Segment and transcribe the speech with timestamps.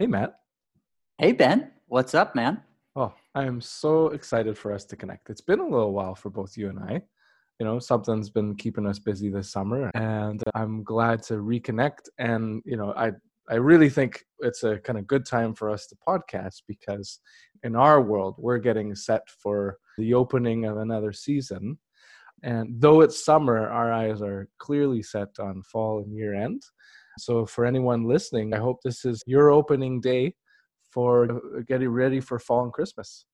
[0.00, 0.36] Hey, Matt.
[1.18, 1.72] Hey, Ben.
[1.86, 2.62] What's up, man?
[2.96, 5.28] Oh, I am so excited for us to connect.
[5.28, 7.02] It's been a little while for both you and I.
[7.58, 12.08] You know, something's been keeping us busy this summer, and I'm glad to reconnect.
[12.18, 13.12] And, you know, I,
[13.50, 17.20] I really think it's a kind of good time for us to podcast because
[17.62, 21.76] in our world, we're getting set for the opening of another season.
[22.42, 26.62] And though it's summer, our eyes are clearly set on fall and year end.
[27.20, 30.34] So, for anyone listening, I hope this is your opening day
[30.90, 33.24] for getting ready for fall and Christmas.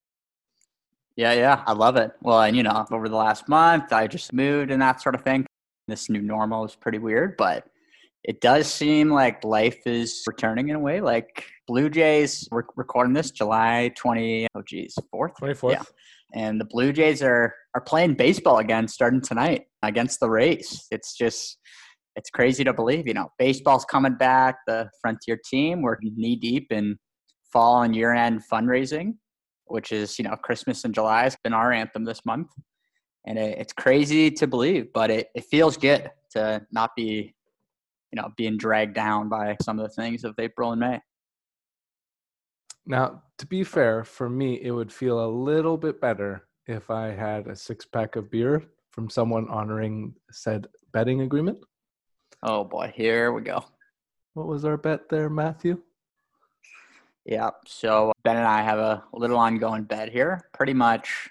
[1.16, 2.12] Yeah, yeah, I love it.
[2.20, 5.22] Well, and you know, over the last month, I just moved and that sort of
[5.22, 5.46] thing.
[5.88, 7.64] This new normal is pretty weird, but
[8.24, 11.00] it does seem like life is returning in a way.
[11.00, 15.34] Like Blue Jays, we're recording this July 20, oh geez, 4th?
[15.40, 15.70] 24th.
[15.70, 15.82] Yeah.
[16.34, 20.86] And the Blue Jays are, are playing baseball again starting tonight against the Rays.
[20.90, 21.58] It's just,
[22.16, 23.06] it's crazy to believe.
[23.06, 24.56] You know, baseball's coming back.
[24.66, 26.98] The Frontier team, we're knee deep in
[27.52, 29.14] fall and year end fundraising,
[29.66, 32.48] which is, you know, Christmas in July has been our anthem this month.
[33.26, 37.34] And it, it's crazy to believe, but it, it feels good to not be,
[38.12, 41.00] you know, being dragged down by some of the things of April and May.
[42.86, 47.08] Now, to be fair, for me, it would feel a little bit better if I
[47.08, 51.58] had a six pack of beer from someone honoring said betting agreement.
[52.48, 53.64] Oh boy, here we go.
[54.34, 55.82] What was our bet there, Matthew?
[57.24, 57.50] Yeah.
[57.66, 60.48] So Ben and I have a little ongoing bet here.
[60.52, 61.28] Pretty much,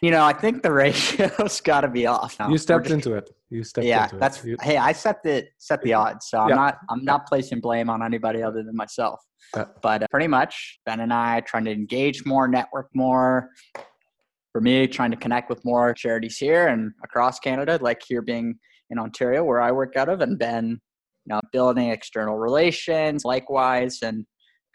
[0.00, 2.38] you know, I think the ratio's got to be off.
[2.38, 2.48] Now.
[2.48, 3.28] You stepped just, into it.
[3.50, 4.10] You stepped into it.
[4.12, 4.58] yeah, that's, it.
[4.62, 8.02] Hey, I set the set the odds, so I'm not I'm not placing blame on
[8.02, 9.20] anybody other than myself.
[9.52, 13.50] Uh, but uh, pretty much, Ben and I trying to engage more, network more.
[14.52, 18.58] For me, trying to connect with more charities here and across Canada, like here being
[18.90, 20.80] in Ontario, where I work out of, and Ben,
[21.24, 24.24] you know, building external relations, likewise, and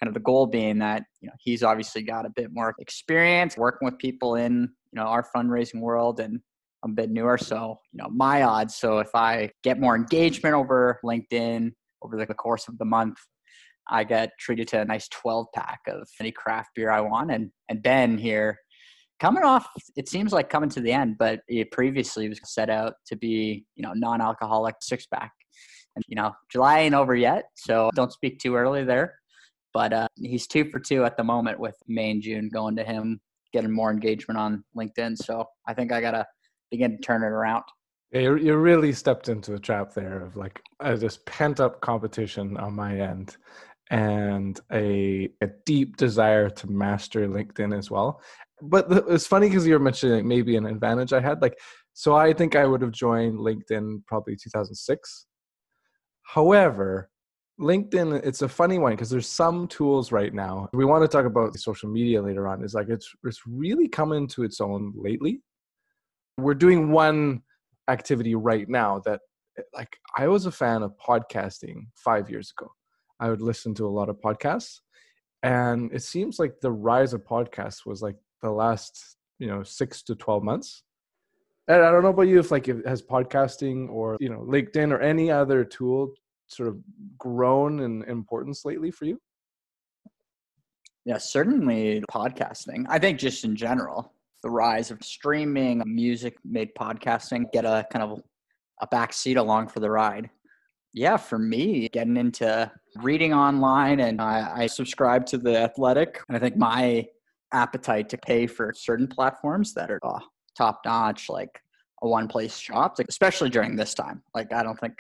[0.04, 3.56] kind of the goal being that you know he's obviously got a bit more experience
[3.56, 6.42] working with people in you know our fundraising world and
[6.84, 10.56] I'm a bit newer so you know my odds so if I get more engagement
[10.56, 11.72] over LinkedIn
[12.02, 13.18] over the course of the month
[13.90, 17.52] I get treated to a nice 12 pack of any craft beer I want and
[17.70, 18.60] and Ben here
[19.24, 22.94] coming off it seems like coming to the end but it previously was set out
[23.06, 25.32] to be you know non-alcoholic six pack
[25.96, 29.16] and you know July ain't over yet so don't speak too early there
[29.74, 32.84] but uh, he's two for two at the moment with May and June going to
[32.84, 33.20] him,
[33.52, 35.18] getting more engagement on LinkedIn.
[35.18, 36.26] So I think I got to
[36.72, 37.64] begin to turn it around.
[38.12, 42.56] You you really stepped into a trap there of like uh, this pent up competition
[42.58, 43.38] on my end
[43.94, 48.22] and a, a deep desire to master LinkedIn as well.
[48.60, 51.44] But it's funny because you're mentioning maybe an advantage I had.
[51.44, 51.60] Like,
[51.94, 55.28] so I think I would have joined LinkedIn probably 2006.
[56.24, 57.12] However,
[57.60, 60.70] LinkedIn, it's a funny one because there's some tools right now.
[60.74, 62.64] We want to talk about social media later on.
[62.64, 65.42] Is like it's it's really coming to its own lately.
[66.40, 67.44] We're doing one
[67.88, 69.20] activity right now that
[69.76, 72.72] like I was a fan of podcasting five years ago.
[73.20, 74.80] I would listen to a lot of podcasts,
[75.42, 80.02] and it seems like the rise of podcasts was like the last you know six
[80.04, 80.84] to twelve months.
[81.68, 84.92] And I don't know about you if like it has podcasting or you know LinkedIn
[84.92, 86.14] or any other tool
[86.48, 86.78] sort of
[87.18, 89.20] grown in importance lately for you?
[91.06, 92.86] Yeah, certainly podcasting.
[92.88, 98.04] I think just in general, the rise of streaming, music made podcasting get a kind
[98.04, 98.22] of
[98.82, 100.30] a back seat along for the ride.
[100.94, 106.22] Yeah, for me, getting into reading online and I, I subscribe to the athletic.
[106.28, 107.08] And I think my
[107.52, 110.20] appetite to pay for certain platforms that are uh, oh,
[110.56, 111.60] top notch, like
[112.04, 114.22] a one place shop, especially during this time.
[114.36, 114.94] Like, I don't think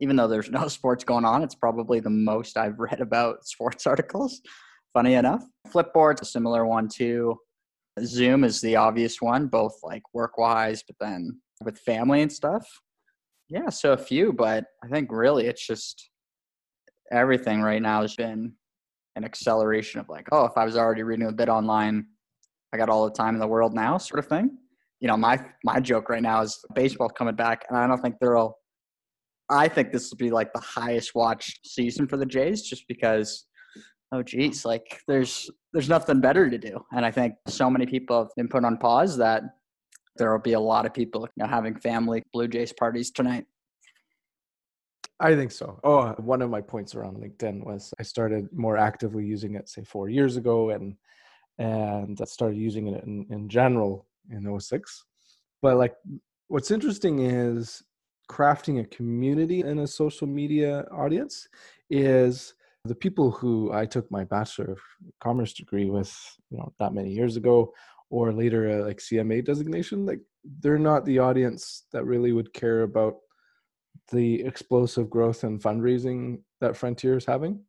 [0.00, 3.86] even though there's no sports going on, it's probably the most I've read about sports
[3.86, 4.40] articles.
[4.92, 7.38] Funny enough, Flipboard's a similar one too.
[8.04, 12.66] Zoom is the obvious one, both like work wise, but then with family and stuff.
[13.50, 16.08] Yeah, so a few, but I think really it's just
[17.10, 18.52] everything right now has been
[19.16, 22.06] an acceleration of like, oh, if I was already reading a bit online,
[22.72, 24.56] I got all the time in the world now, sort of thing.
[25.00, 28.16] You know, my my joke right now is baseball coming back, and I don't think
[28.20, 28.56] there'll
[29.50, 33.46] I think this will be like the highest watched season for the Jays, just because.
[34.12, 38.18] Oh geez, like there's there's nothing better to do, and I think so many people
[38.18, 39.44] have been put on pause that
[40.16, 43.46] there will be a lot of people you know, having family Blue Jays parties tonight.
[45.20, 45.78] I think so.
[45.84, 49.84] Oh, one of my points around LinkedIn was I started more actively using it, say,
[49.84, 50.96] four years ago, and
[51.58, 55.04] and I started using it in, in general in 06.
[55.60, 55.94] But like,
[56.48, 57.82] what's interesting is
[58.30, 61.48] crafting a community in a social media audience
[61.90, 62.54] is
[62.86, 64.78] the people who I took my Bachelor of
[65.20, 66.16] Commerce degree with,
[66.50, 67.74] you know, that many years ago,
[68.10, 70.20] or later uh, like CMA designation, like
[70.60, 73.16] they're not the audience that really would care about
[74.10, 77.60] the explosive growth and fundraising that Frontier is having.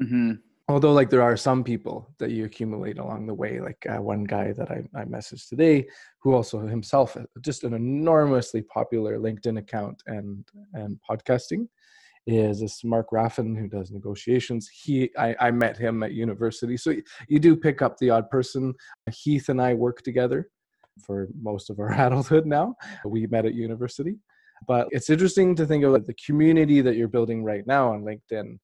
[0.00, 0.32] Mm-hmm.
[0.68, 3.60] Although, like, there are some people that you accumulate along the way.
[3.60, 5.88] Like uh, one guy that I, I messaged today,
[6.22, 11.66] who also himself just an enormously popular LinkedIn account and and podcasting,
[12.32, 14.68] is this Mark Raffan who does negotiations.
[14.68, 16.94] He I, I met him at university, so
[17.28, 18.74] you do pick up the odd person.
[19.10, 20.48] Heath and I work together
[21.04, 22.74] for most of our adulthood now.
[23.04, 24.18] We met at university.
[24.66, 28.58] But it's interesting to think of the community that you're building right now on LinkedIn.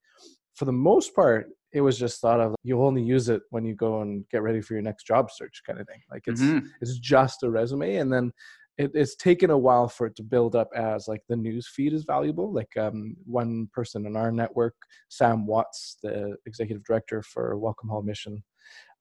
[0.55, 3.75] For the most part, it was just thought of you only use it when you
[3.75, 6.01] go and get ready for your next job search kind of thing.
[6.11, 6.67] Like it's mm-hmm.
[6.81, 8.33] it's just a resume, and then
[8.79, 11.93] it, it's taken a while for it to build up as like the news feed
[11.93, 12.53] is valuable.
[12.53, 14.75] Like um, one person in our network,
[15.09, 18.43] Sam Watts, the executive director for Welcome Hall Mission,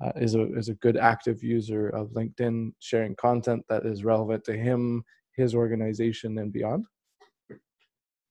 [0.03, 4.43] uh, is a is a good active user of LinkedIn, sharing content that is relevant
[4.45, 5.03] to him,
[5.35, 6.85] his organization and beyond.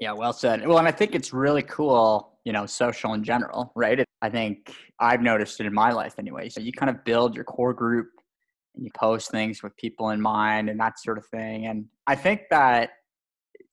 [0.00, 0.66] Yeah, well said.
[0.66, 4.04] Well, and I think it's really cool, you know, social in general, right?
[4.22, 6.48] I think I've noticed it in my life anyway.
[6.48, 8.08] So you kind of build your core group
[8.74, 11.66] and you post things with people in mind and that sort of thing.
[11.66, 12.90] And I think that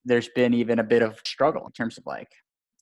[0.05, 2.29] there's been even a bit of struggle in terms of like,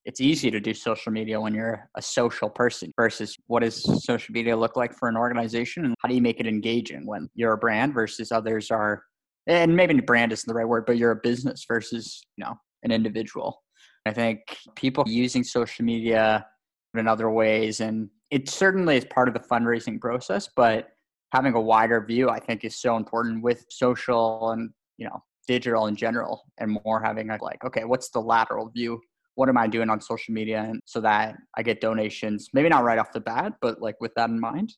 [0.06, 4.34] it's easy to do social media when you're a social person versus what does social
[4.34, 7.54] media look like for an organization and how do you make it engaging when you're
[7.54, 9.04] a brand versus others are
[9.48, 12.92] and maybe brand isn't the right word, but you're a business versus, you know, an
[12.92, 13.64] individual.
[14.06, 14.42] I think
[14.76, 16.46] people using social media
[16.96, 20.90] in other ways, and it certainly is part of the fundraising process, but
[21.32, 25.88] having a wider view, I think, is so important with social and, you know, digital
[25.88, 29.00] in general, and more having a, like, okay, what's the lateral view?
[29.36, 30.62] What am I doing on social media?
[30.62, 34.14] And so that I get donations, maybe not right off the bat, but like with
[34.16, 34.74] that in mind,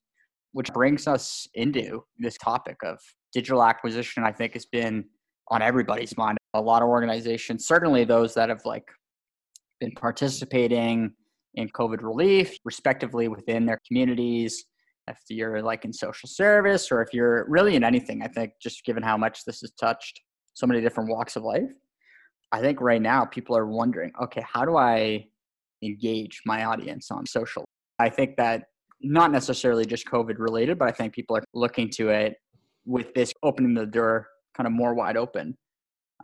[0.54, 3.00] which brings us into this topic of
[3.34, 5.06] digital acquisition, I think, has been
[5.50, 6.38] on everybody's mind.
[6.54, 8.84] A lot of organizations, certainly those that have like
[9.80, 11.14] been participating
[11.56, 14.66] in COVID relief, respectively within their communities.
[15.12, 18.84] If you're like in social service or if you're really in anything, I think just
[18.86, 20.22] given how much this has touched
[20.54, 21.70] so many different walks of life,
[22.52, 25.26] I think right now people are wondering, okay, how do I
[25.84, 27.66] engage my audience on social?
[28.00, 28.64] I think that
[29.02, 32.36] not necessarily just COVID related, but I think people are looking to it
[32.86, 35.56] with this opening the door kind of more wide open.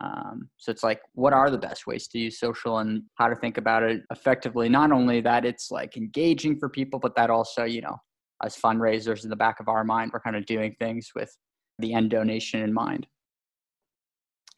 [0.00, 3.34] Um, so it's like, what are the best ways to use social and how to
[3.34, 4.68] think about it effectively?
[4.68, 7.96] Not only that it's like engaging for people, but that also, you know,
[8.42, 11.36] as fundraisers in the back of our mind, we're kind of doing things with
[11.78, 13.06] the end donation in mind.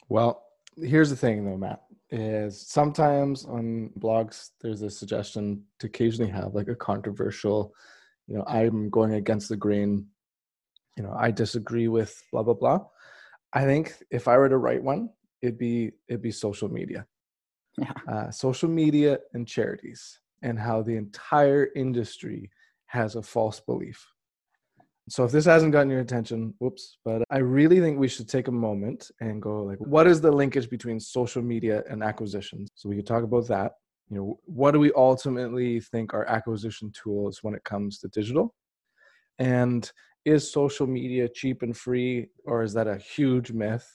[0.09, 0.44] Well,
[0.77, 6.55] here's the thing though, Matt, is sometimes on blogs, there's a suggestion to occasionally have
[6.55, 7.75] like a controversial,
[8.27, 10.06] you know, I'm going against the grain
[11.00, 12.79] you know i disagree with blah blah blah
[13.55, 15.09] i think if i were to write one
[15.43, 17.06] it'd be it'd be social media
[17.79, 17.93] yeah.
[18.12, 22.50] uh, social media and charities and how the entire industry
[22.91, 24.05] has a false belief.
[25.09, 28.47] So if this hasn't gotten your attention whoops but i really think we should take
[28.47, 32.69] a moment and go like what is the linkage between social media and acquisitions?
[32.75, 33.73] So we could talk about that.
[34.09, 38.55] You know what do we ultimately think are acquisition tools when it comes to digital?
[39.39, 39.91] And
[40.25, 43.89] is social media cheap and free or is that a huge myth?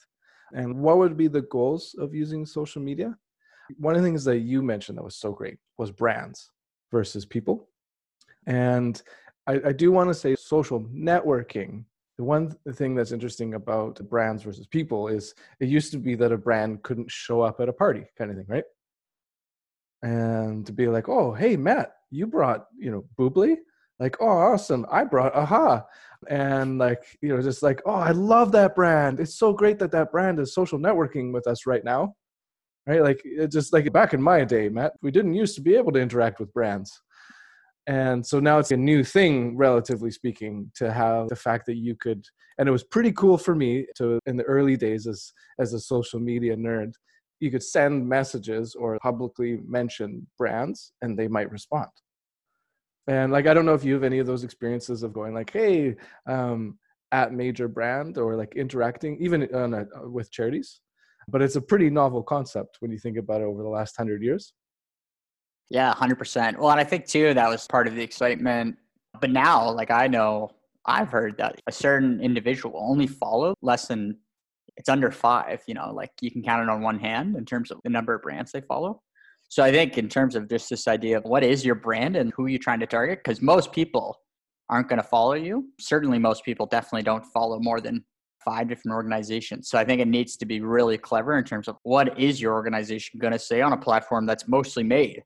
[0.53, 3.15] And what would be the goals of using social media?
[3.77, 6.51] One of the things that you mentioned that was so great was brands
[6.91, 7.69] versus people
[8.47, 9.01] and
[9.47, 11.85] i, I do want to say social networking
[12.17, 16.31] the one thing that's interesting about brands versus people is it used to be that
[16.31, 18.63] a brand couldn't show up at a party kind of thing right?
[20.01, 23.57] And to be like oh hey matt you brought you know Bubly?
[23.99, 25.83] Like oh awesome i brought aha.
[26.29, 29.19] And like you know just like oh i love that brand.
[29.19, 32.15] It's so great that that brand is social networking with us right now.
[32.87, 33.01] Right?
[33.01, 35.91] Like it just like back in my day matt we didn't used to be able
[35.91, 37.01] to interact with brands
[37.87, 41.95] and so now it's a new thing relatively speaking to have the fact that you
[41.95, 42.23] could
[42.57, 45.79] and it was pretty cool for me to in the early days as as a
[45.79, 46.93] social media nerd
[47.39, 51.89] you could send messages or publicly mention brands and they might respond
[53.07, 55.51] and like, I don't know if you have any of those experiences of going like,
[55.51, 55.95] hey,
[56.27, 56.77] um,
[57.11, 60.81] at major brand or like interacting even on a, with charities.
[61.27, 64.23] But it's a pretty novel concept when you think about it over the last hundred
[64.23, 64.53] years.
[65.69, 66.59] Yeah, hundred percent.
[66.59, 68.77] Well, and I think too that was part of the excitement.
[69.19, 70.51] But now, like I know,
[70.85, 74.17] I've heard that a certain individual only follow less than
[74.77, 75.63] it's under five.
[75.67, 78.13] You know, like you can count it on one hand in terms of the number
[78.13, 79.01] of brands they follow.
[79.49, 82.33] So I think in terms of just this idea of what is your brand and
[82.35, 84.19] who you're trying to target, because most people
[84.69, 85.69] aren't going to follow you.
[85.79, 88.03] Certainly, most people definitely don't follow more than
[88.43, 89.69] five different organizations.
[89.69, 92.53] So I think it needs to be really clever in terms of what is your
[92.53, 95.23] organization going to say on a platform that's mostly made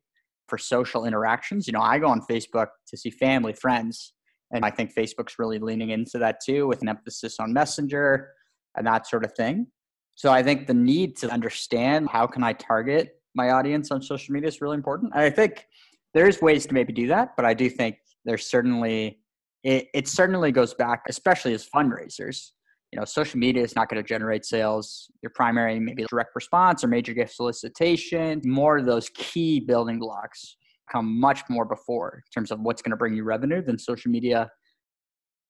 [0.49, 1.67] for social interactions.
[1.67, 4.13] You know, I go on Facebook to see family, friends,
[4.51, 8.31] and I think Facebook's really leaning into that too with an emphasis on Messenger
[8.75, 9.67] and that sort of thing.
[10.15, 14.33] So I think the need to understand how can I target my audience on social
[14.33, 15.13] media is really important.
[15.13, 15.65] And I think
[16.13, 19.19] there's ways to maybe do that, but I do think there's certainly
[19.63, 22.51] it, it certainly goes back, especially as fundraisers.
[22.91, 25.11] You know, social media is not going to generate sales.
[25.21, 30.57] Your primary, maybe direct response or major gift solicitation, more of those key building blocks
[30.91, 34.09] come much more before in terms of what's going to bring you revenue than social
[34.09, 34.49] media.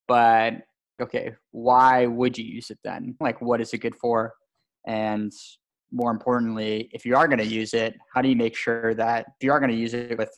[0.07, 0.55] But
[1.01, 3.15] okay, why would you use it then?
[3.21, 4.33] Like, what is it good for?
[4.85, 5.31] And
[5.91, 9.25] more importantly, if you are going to use it, how do you make sure that
[9.39, 10.31] if you are going to use it with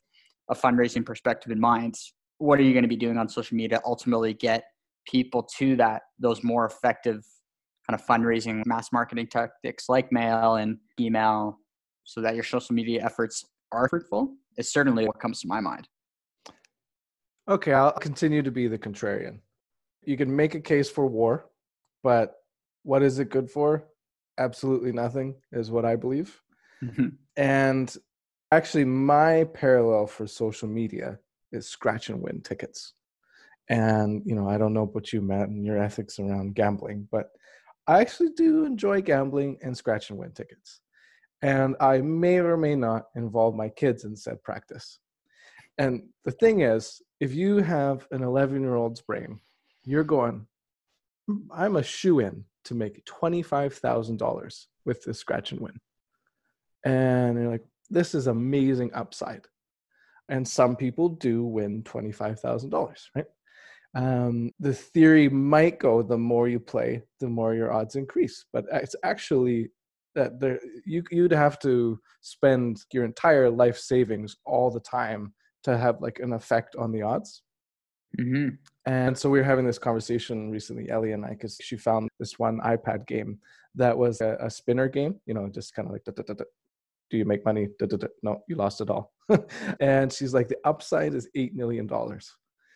[0.49, 1.95] a fundraising perspective in mind,
[2.37, 4.65] what are you going to be doing on social media ultimately get
[5.07, 7.23] people to that those more effective
[7.89, 11.57] kind of fundraising mass marketing tactics like mail and email
[12.03, 15.87] so that your social media efforts are fruitful is certainly what comes to my mind
[17.49, 19.39] okay i'll continue to be the contrarian
[20.03, 21.45] you can make a case for war
[22.03, 22.35] but
[22.83, 23.85] what is it good for
[24.37, 26.39] absolutely nothing is what i believe
[26.83, 27.07] mm-hmm.
[27.37, 27.97] and
[28.51, 31.17] actually my parallel for social media
[31.51, 32.93] is scratch and win tickets.
[33.71, 37.29] And you know, I don't know about you, Matt, and your ethics around gambling, but
[37.87, 40.81] I actually do enjoy gambling and scratch and win tickets.
[41.41, 44.99] And I may or may not involve my kids in said practice.
[45.77, 49.39] And the thing is, if you have an 11 year old's brain,
[49.85, 50.45] you're going,
[51.27, 55.79] hmm, I'm a shoe in to make $25,000 with this scratch and win.
[56.85, 59.47] And you're like, this is amazing upside
[60.31, 63.25] and some people do win $25,000, right?
[63.93, 68.65] Um, the theory might go the more you play, the more your odds increase, but
[68.71, 69.69] it's actually
[70.15, 75.33] that there you you'd have to spend your entire life savings all the time
[75.63, 77.43] to have like an effect on the odds.
[78.19, 78.49] Mm-hmm.
[78.85, 82.37] And so we were having this conversation recently, Ellie and I, because she found this
[82.37, 83.39] one iPad game
[83.75, 86.43] that was a, a spinner game, you know, just kind of like da, da, da,
[87.09, 87.67] do you make money?
[88.23, 89.13] No, you lost it all.
[89.79, 91.87] and she's like, the upside is $8 million.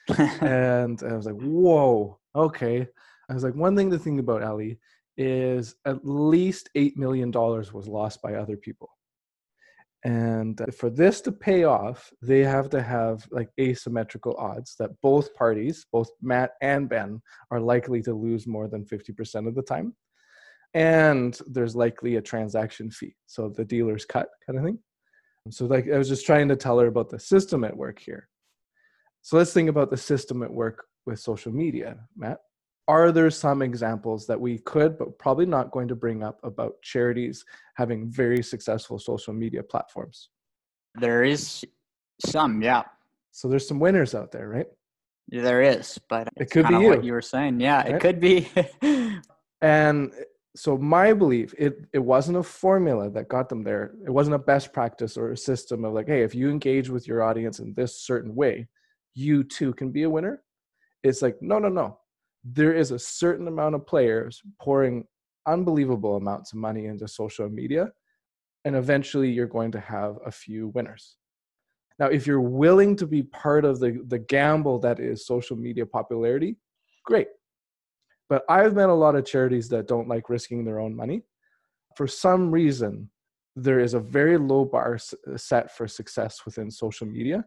[0.42, 2.88] and I was like, whoa, okay.
[3.30, 4.80] I was like, one thing to think about, Ali,
[5.18, 8.90] is at least $8 million was lost by other people.
[10.04, 14.92] And uh, for this to pay off, they have to have like asymmetrical odds that
[15.02, 19.64] both parties, both Matt and Ben, are likely to lose more than 50% of the
[19.64, 19.96] time
[20.76, 24.78] and there's likely a transaction fee so the dealer's cut kind of thing
[25.50, 28.28] so like i was just trying to tell her about the system at work here
[29.25, 32.41] so let's think about the system at work with social media matt.
[32.88, 36.79] Are there some examples that we could but probably not going to bring up about
[36.84, 40.29] charities having very successful social media platforms?
[40.94, 41.65] There is
[42.24, 42.84] some yeah.
[43.32, 44.67] So there's some winners out there right?
[45.29, 46.89] There is but it could be you.
[46.89, 47.13] what you.
[47.13, 47.60] were saying.
[47.60, 47.96] Yeah right?
[47.96, 48.48] it could be.
[49.62, 50.12] And
[50.55, 53.96] so my belief it it wasn't a formula that got them there.
[54.05, 57.08] It wasn't a best practice or a system of like hey if you engage with
[57.08, 58.67] your audience in this certain way
[59.16, 60.44] you too can be a winner
[61.04, 61.98] it's like no no no
[62.44, 65.06] there is a certain amount of players pouring
[65.48, 67.90] unbelievable amounts of money into social media
[68.66, 71.18] and eventually you're going to have a few winners
[71.98, 75.86] now if you're willing to be part of the the gamble that is social media
[75.86, 76.58] popularity
[77.06, 77.28] great
[78.30, 81.24] but I've met a lot of charities that don't like risking their own money.
[81.96, 83.10] For some reason,
[83.56, 84.98] there is a very low bar
[85.38, 87.46] set for success within social media.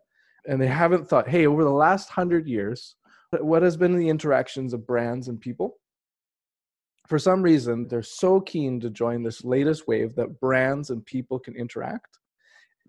[0.48, 2.96] And they haven't thought, hey, over the last hundred years,
[3.40, 5.76] what has been the interactions of brands and people?
[7.06, 11.38] For some reason, they're so keen to join this latest wave that brands and people
[11.38, 12.18] can interact.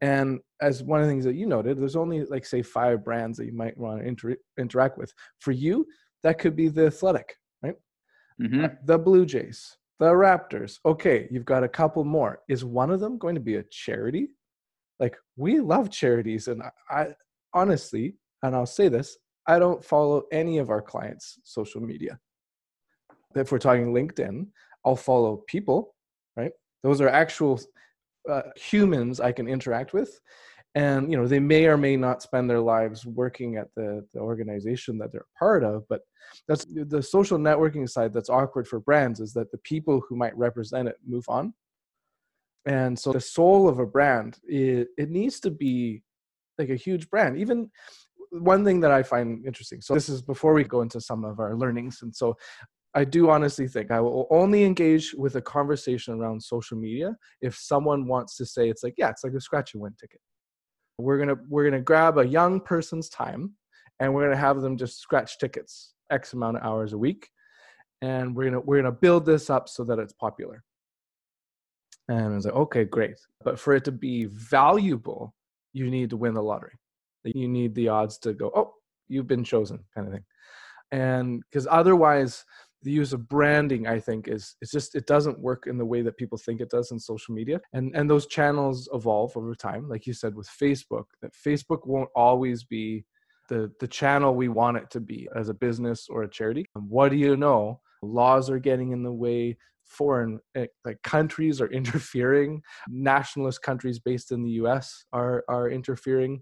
[0.01, 3.37] And as one of the things that you noted, there's only like say five brands
[3.37, 5.13] that you might want to inter- interact with.
[5.39, 5.85] For you,
[6.23, 7.35] that could be the athletic
[8.41, 8.65] mm-hmm.
[8.85, 10.79] the Blue Jays, the Raptors.
[10.85, 12.39] Okay, you've got a couple more.
[12.47, 14.29] Is one of them going to be a charity?
[14.99, 17.07] Like we love charities, and I
[17.53, 22.19] honestly, and I'll say this, I don't follow any of our clients' social media.
[23.35, 24.47] If we're talking LinkedIn,
[24.85, 25.95] I'll follow people,
[26.35, 26.51] right?
[26.83, 27.59] Those are actual
[28.29, 30.19] uh, humans I can interact with
[30.75, 34.19] and you know they may or may not spend their lives working at the, the
[34.19, 36.01] organization that they're part of but
[36.47, 40.37] that's the social networking side that's awkward for brands is that the people who might
[40.37, 41.53] represent it move on
[42.65, 46.03] and so the soul of a brand it, it needs to be
[46.59, 47.69] like a huge brand even
[48.31, 51.39] one thing that i find interesting so this is before we go into some of
[51.39, 52.35] our learnings and so
[52.93, 57.55] i do honestly think i will only engage with a conversation around social media if
[57.55, 60.19] someone wants to say it's like yeah it's like a scratch and win ticket
[60.99, 63.53] we're gonna we're gonna grab a young person's time
[63.99, 67.29] and we're gonna have them just scratch tickets x amount of hours a week
[68.01, 70.63] and we're gonna we're gonna build this up so that it's popular
[72.09, 73.19] and I was like, okay, great.
[73.43, 75.35] But for it to be valuable,
[75.73, 76.73] you need to win the lottery.
[77.23, 78.73] You need the odds to go, oh,
[79.07, 80.25] you've been chosen, kind of thing.
[80.91, 82.45] And because otherwise,
[82.81, 86.01] the use of branding, I think, is it's just it doesn't work in the way
[86.01, 87.59] that people think it does in social media.
[87.73, 91.05] And and those channels evolve over time, like you said with Facebook.
[91.21, 93.05] That Facebook won't always be
[93.49, 96.65] the the channel we want it to be as a business or a charity.
[96.75, 97.81] And what do you know?
[98.01, 99.57] Laws are getting in the way
[99.89, 102.61] foreign eh, like countries are interfering.
[102.87, 106.41] Nationalist countries based in the US are are interfering.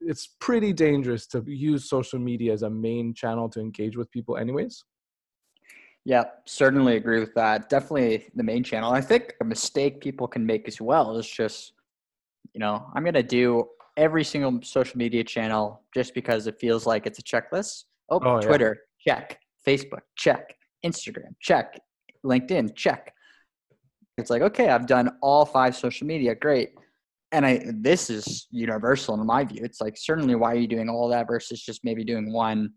[0.00, 4.36] It's pretty dangerous to use social media as a main channel to engage with people
[4.36, 4.84] anyways.
[6.04, 7.68] Yeah certainly agree with that.
[7.68, 8.92] Definitely the main channel.
[8.92, 11.72] I think a mistake people can make as well is just
[12.52, 13.64] you know i'm going to do
[13.96, 17.84] every single social media channel just because it feels like it's a checklist.
[18.10, 19.14] Oh, oh twitter yeah.
[19.14, 19.40] check.
[19.66, 20.54] Facebook check.
[20.84, 21.80] Instagram check
[22.24, 23.12] LinkedIn, check.
[24.16, 26.70] It's like, okay, I've done all five social media, great.
[27.32, 29.62] And I this is universal in my view.
[29.64, 32.70] It's like certainly why are you doing all that versus just maybe doing one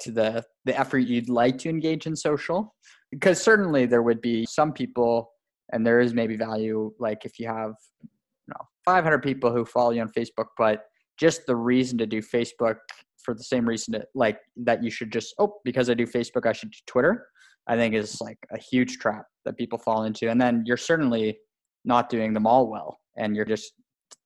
[0.00, 2.74] to the the effort you'd like to engage in social?
[3.10, 5.30] Because certainly there would be some people
[5.72, 9.90] and there is maybe value like if you have you know 500 people who follow
[9.90, 10.84] you on Facebook, but
[11.18, 12.76] just the reason to do Facebook
[13.18, 16.46] for the same reason that like that you should just oh because I do Facebook
[16.46, 17.26] I should do Twitter
[17.68, 20.30] I think is like a huge trap that people fall into.
[20.30, 21.38] And then you're certainly
[21.84, 23.72] not doing them all well, and you're just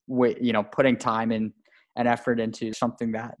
[0.07, 1.51] you know putting time and
[1.95, 3.35] and effort into something that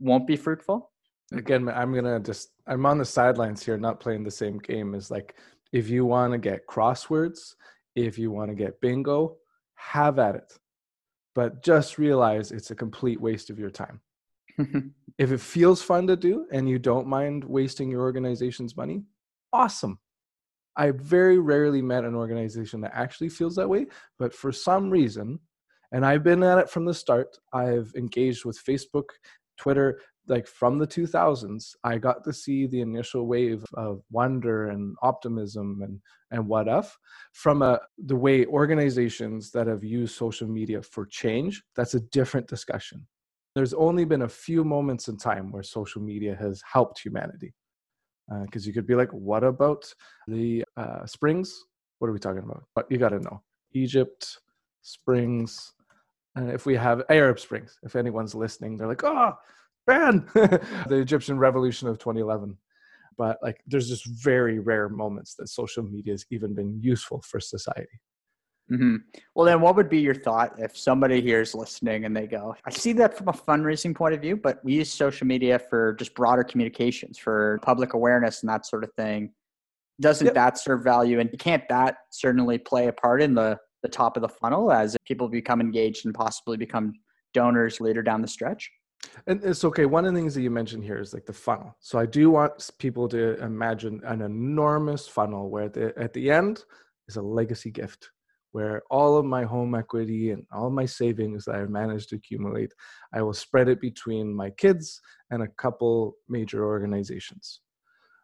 [0.00, 0.90] won't be fruitful.
[1.32, 4.94] Again, I'm gonna just I'm on the sidelines here, not playing the same game.
[4.94, 5.36] Is like
[5.72, 7.54] if you want to get crosswords,
[7.94, 9.36] if you want to get bingo,
[9.74, 10.52] have at it.
[11.34, 14.00] But just realize it's a complete waste of your time.
[15.18, 19.02] if it feels fun to do and you don't mind wasting your organization's money,
[19.52, 19.98] awesome.
[20.76, 23.86] I very rarely met an organization that actually feels that way,
[24.18, 25.40] but for some reason,
[25.92, 29.04] and I've been at it from the start, I've engaged with Facebook,
[29.56, 34.96] Twitter, like from the 2000s, I got to see the initial wave of wonder and
[35.02, 36.00] optimism and
[36.32, 36.96] and what if
[37.32, 41.62] from a the way organizations that have used social media for change.
[41.76, 43.06] That's a different discussion.
[43.54, 47.54] There's only been a few moments in time where social media has helped humanity
[48.42, 49.92] because uh, you could be like, what about
[50.26, 51.64] the uh, springs?
[51.98, 52.64] What are we talking about?
[52.74, 54.38] But you got to know Egypt,
[54.82, 55.72] springs,
[56.36, 59.32] and if we have Arab Springs, if anyone's listening, they're like, oh,
[59.86, 62.58] man, the Egyptian revolution of 2011.
[63.16, 67.40] But like, there's just very rare moments that social media has even been useful for
[67.40, 68.00] society.
[68.70, 68.96] Mm-hmm.
[69.34, 72.56] Well, then, what would be your thought if somebody here is listening and they go,
[72.64, 75.94] I see that from a fundraising point of view, but we use social media for
[75.94, 79.32] just broader communications, for public awareness and that sort of thing.
[80.00, 80.34] Doesn't yep.
[80.34, 81.20] that serve value?
[81.20, 84.96] And can't that certainly play a part in the, the top of the funnel as
[85.06, 86.92] people become engaged and possibly become
[87.32, 88.70] donors later down the stretch?
[89.28, 89.86] And it's okay.
[89.86, 91.76] One of the things that you mentioned here is like the funnel.
[91.78, 96.64] So I do want people to imagine an enormous funnel where the, at the end
[97.08, 98.10] is a legacy gift
[98.56, 102.72] where all of my home equity and all my savings that I've managed to accumulate,
[103.12, 104.98] I will spread it between my kids
[105.30, 107.60] and a couple major organizations.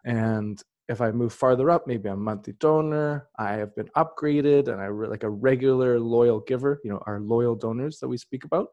[0.07, 4.69] And if I move farther up, maybe I'm a monthly donor, I have been upgraded
[4.69, 8.17] and I re- like a regular loyal giver, you know, our loyal donors that we
[8.17, 8.69] speak about.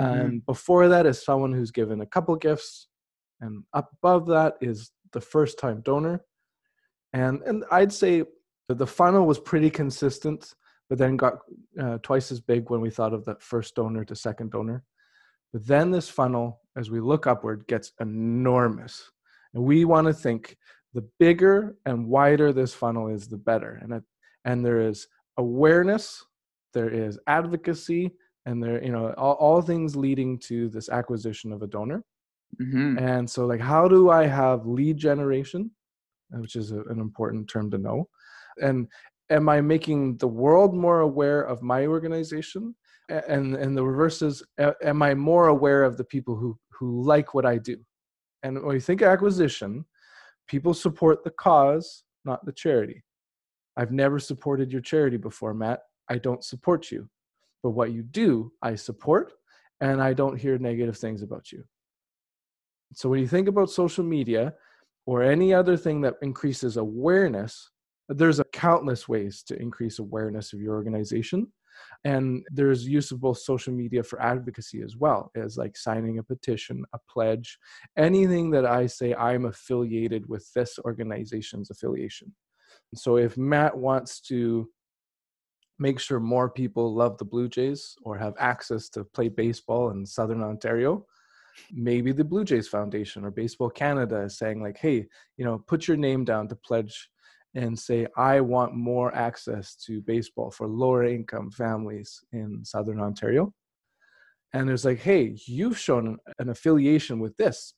[0.00, 0.18] Mm-hmm.
[0.18, 2.88] And before that is someone who's given a couple gifts.
[3.42, 6.24] And up above that is the first time donor.
[7.12, 8.24] And and I'd say
[8.68, 10.54] the funnel was pretty consistent
[10.88, 11.38] but then got
[11.80, 14.84] uh, twice as big when we thought of that first donor to second donor.
[15.52, 19.10] But then this funnel, as we look upward, gets enormous.
[19.54, 20.56] And we want to think
[20.94, 23.78] the bigger and wider this funnel is, the better.
[23.82, 24.02] And, it,
[24.44, 26.24] and there is awareness,
[26.74, 28.12] there is advocacy,
[28.44, 32.04] and there, you know, all, all things leading to this acquisition of a donor.
[32.60, 32.98] Mm-hmm.
[32.98, 35.70] And so, like, how do I have lead generation,
[36.30, 38.08] which is a, an important term to know,
[38.62, 38.88] and
[39.30, 42.74] am I making the world more aware of my organization?
[43.08, 44.42] And and the reverse is,
[44.82, 47.76] am I more aware of the people who who like what I do?
[48.42, 49.84] And when you think acquisition,
[50.46, 53.02] people support the cause, not the charity.
[53.76, 55.80] I've never supported your charity before, Matt.
[56.08, 57.08] I don't support you.
[57.62, 59.32] But what you do, I support,
[59.80, 61.64] and I don't hear negative things about you.
[62.94, 64.54] So when you think about social media
[65.06, 67.70] or any other thing that increases awareness,
[68.08, 71.52] there's a countless ways to increase awareness of your organization.
[72.04, 76.22] And there's use of both social media for advocacy as well as like signing a
[76.22, 77.58] petition a pledge
[77.98, 82.34] anything that i say i'm affiliated with this organization's affiliation.
[82.94, 84.70] So if matt wants to
[85.78, 90.06] make sure more people love the blue jays or have access to play baseball in
[90.06, 91.04] southern ontario
[91.72, 95.86] maybe the blue jays foundation or baseball canada is saying like hey you know put
[95.88, 97.10] your name down to pledge
[97.56, 103.52] and say, I want more access to baseball for lower income families in Southern Ontario.
[104.52, 107.72] And it's like, hey, you've shown an affiliation with this.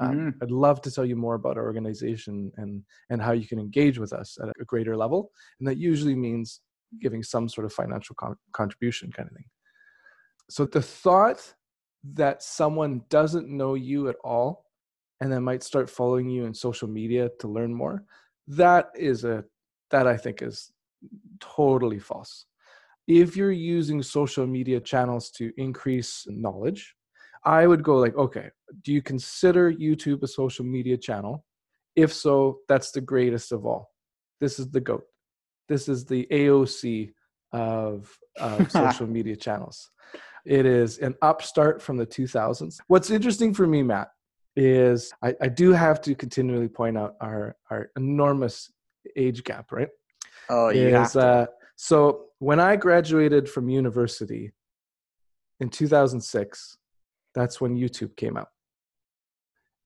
[0.00, 0.30] Mm-hmm.
[0.40, 3.98] I'd love to tell you more about our organization and, and how you can engage
[3.98, 5.32] with us at a greater level.
[5.58, 6.60] And that usually means
[7.00, 9.46] giving some sort of financial con- contribution kind of thing.
[10.48, 11.54] So the thought
[12.14, 14.66] that someone doesn't know you at all
[15.20, 18.04] and then might start following you in social media to learn more
[18.48, 19.44] that is a
[19.90, 20.72] that i think is
[21.40, 22.46] totally false.
[23.06, 26.94] If you're using social media channels to increase knowledge
[27.44, 28.50] i would go like okay
[28.82, 31.44] do you consider youtube a social media channel?
[31.94, 33.90] If so that's the greatest of all.
[34.40, 35.04] This is the goat.
[35.68, 37.12] This is the aoc
[37.52, 39.90] of, of social media channels.
[40.44, 44.08] It is an upstart from the 2000s what's interesting for me matt
[44.56, 48.72] is I, I do have to continually point out our our enormous
[49.16, 49.88] age gap, right?
[50.48, 51.08] Oh, yeah.
[51.14, 54.52] Uh, so when I graduated from university
[55.60, 56.78] in 2006,
[57.34, 58.48] that's when YouTube came out.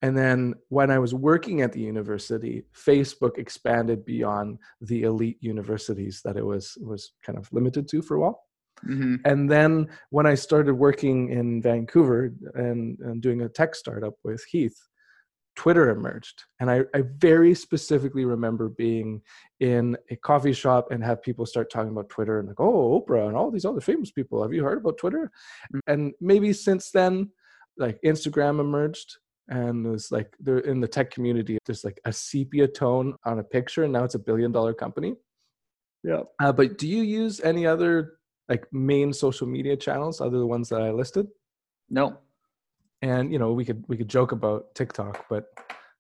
[0.03, 6.23] And then when I was working at the university, Facebook expanded beyond the elite universities
[6.25, 8.43] that it was was kind of limited to for a while.
[8.89, 9.17] Mm-hmm.
[9.25, 14.43] And then when I started working in Vancouver and, and, doing a tech startup with
[14.51, 14.77] Heath,
[15.57, 16.45] Twitter emerged.
[16.61, 19.21] And I, I, very specifically remember being
[19.59, 23.29] in a coffee shop and have people start talking about Twitter and like, oh, Oprah
[23.29, 24.43] and all these other famous people.
[24.43, 25.31] Have you heard about Twitter?
[25.75, 25.93] Mm-hmm.
[25.93, 27.31] And maybe since then,
[27.77, 29.17] like Instagram emerged
[29.51, 33.41] and it was like they're in the tech community, there's like a sepia tone on
[33.41, 35.15] a picture, and now it's a billion dollar company.
[36.05, 36.23] Yeah.
[36.41, 38.15] Uh, but do you use any other
[38.51, 41.29] like main social media channels other than the ones that I listed?
[41.89, 42.19] No.
[43.01, 45.47] And you know, we could we could joke about TikTok, but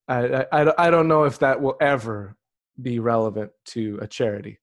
[0.08, 2.36] I I, I don't know if that will ever
[2.82, 4.58] be relevant to a charity.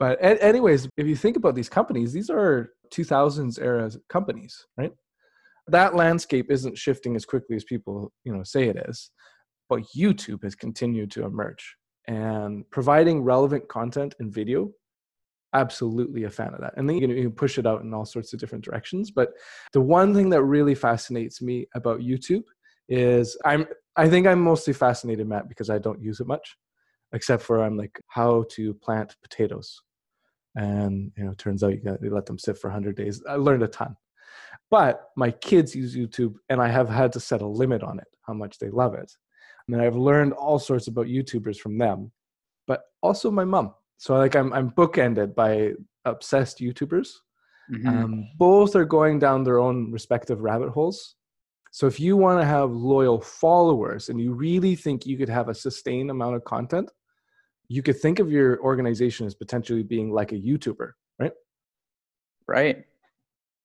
[0.00, 4.90] But anyways, if you think about these companies, these are 2000s era companies, right?
[5.68, 9.12] That landscape isn't shifting as quickly as people, you know, say it is.
[9.68, 11.76] But YouTube has continued to emerge
[12.08, 14.72] and providing relevant content and video
[15.54, 16.74] absolutely a fan of that.
[16.76, 19.10] And then you can, you push it out in all sorts of different directions.
[19.10, 19.32] But
[19.72, 22.44] the one thing that really fascinates me about YouTube
[22.88, 26.56] is I'm I think I'm mostly fascinated, Matt, because I don't use it much,
[27.12, 29.82] except for I'm like how to plant potatoes.
[30.54, 33.22] And you know, turns out you got let them sit for 100 days.
[33.28, 33.96] I learned a ton.
[34.70, 38.08] But my kids use YouTube, and I have had to set a limit on it,
[38.22, 39.12] how much they love it.
[39.68, 42.10] And I've learned all sorts about YouTubers from them,
[42.66, 47.10] but also my mom so like I'm I'm bookended by obsessed YouTubers.
[47.72, 47.88] Mm-hmm.
[47.88, 51.14] Um, both are going down their own respective rabbit holes.
[51.70, 55.48] So if you want to have loyal followers and you really think you could have
[55.48, 56.90] a sustained amount of content,
[57.68, 61.32] you could think of your organization as potentially being like a YouTuber, right?
[62.48, 62.84] Right.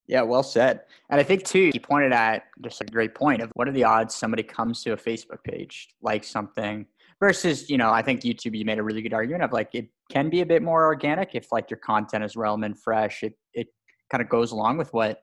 [0.05, 0.81] Yeah, well said.
[1.09, 3.85] And I think too, you pointed at just a great point of what are the
[3.85, 6.85] odds somebody comes to a Facebook page, like something,
[7.19, 9.87] versus you know i think youtube you made a really good argument of like it
[10.09, 13.23] can be a bit more organic if like your content is relevant fresh.
[13.23, 13.67] It it
[14.11, 15.19] kind of goes along with what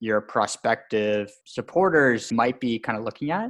[0.00, 3.48] your prospective supporters might be kind of looking at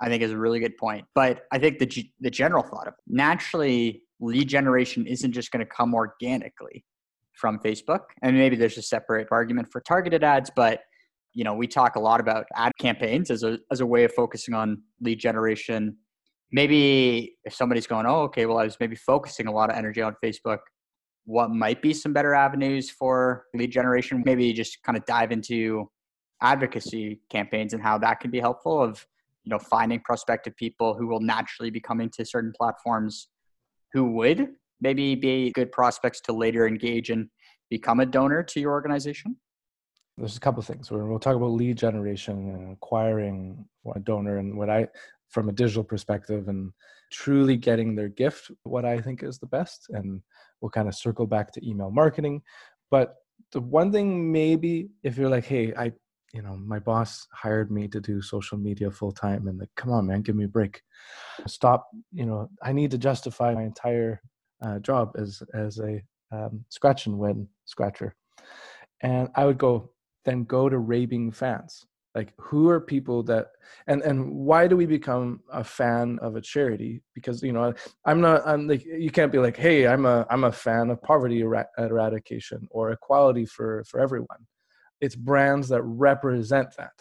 [0.00, 1.04] i think is a really good point.
[1.14, 5.70] But i think the the general thought of naturally lead generation isn't just going to
[5.70, 6.84] come organically
[7.34, 10.80] from facebook and maybe there's a separate argument for targeted ads but
[11.32, 14.12] you know we talk a lot about ad campaigns as a as a way of
[14.12, 15.96] focusing on lead generation
[16.52, 20.02] maybe if somebody's going, oh, okay, well, I was maybe focusing a lot of energy
[20.02, 20.58] on Facebook,
[21.24, 24.22] what might be some better avenues for lead generation?
[24.24, 25.88] Maybe just kind of dive into
[26.42, 29.06] advocacy campaigns and how that can be helpful of
[29.44, 33.28] you know finding prospective people who will naturally be coming to certain platforms
[33.92, 34.48] who would
[34.80, 37.28] maybe be good prospects to later engage and
[37.68, 39.36] become a donor to your organization
[40.16, 44.70] there's a couple things we'll talk about lead generation and acquiring a donor and what
[44.70, 44.86] i
[45.30, 46.72] from a digital perspective and
[47.12, 50.20] truly getting their gift what i think is the best and
[50.60, 52.42] we'll kind of circle back to email marketing
[52.90, 53.14] But
[53.52, 55.92] the one thing maybe if you're like, hey, I
[56.32, 59.90] you know, my boss hired me to do social media full time and like, come
[59.90, 60.80] on, man, give me a break.
[61.48, 64.20] Stop, you know, I need to justify my entire
[64.64, 68.14] uh, job as as a um, scratch and win scratcher.
[69.00, 69.90] And I would go,
[70.24, 71.84] then go to raving fans.
[72.14, 73.48] Like who are people that
[73.86, 77.02] and and why do we become a fan of a charity?
[77.14, 77.72] Because you know
[78.04, 81.00] I'm not I'm like you can't be like hey I'm a I'm a fan of
[81.02, 84.46] poverty eradication or equality for for everyone
[85.00, 86.92] it's brands that represent that.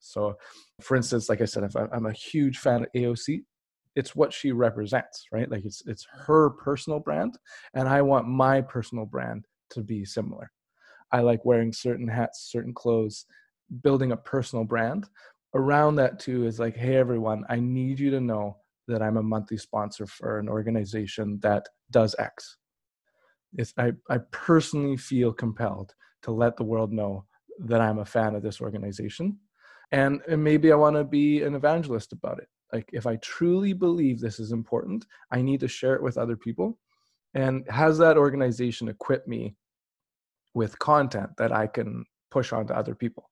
[0.00, 0.34] So,
[0.80, 3.42] for instance, like I said, if I'm a huge fan of AOC,
[3.94, 5.50] it's what she represents, right?
[5.50, 7.38] Like it's it's her personal brand,
[7.74, 10.50] and I want my personal brand to be similar.
[11.12, 13.26] I like wearing certain hats, certain clothes,
[13.80, 15.08] building a personal brand.
[15.54, 18.56] Around that too is like, hey everyone, I need you to know
[18.88, 22.56] that I'm a monthly sponsor for an organization that does X.
[23.56, 27.26] It's I, I personally feel compelled to let the world know
[27.60, 29.38] that I'm a fan of this organization.
[29.92, 32.48] And, and maybe I want to be an evangelist about it.
[32.72, 36.36] Like, if I truly believe this is important, I need to share it with other
[36.36, 36.78] people.
[37.34, 39.54] And has that organization equip me
[40.54, 43.28] with content that I can push on to other people?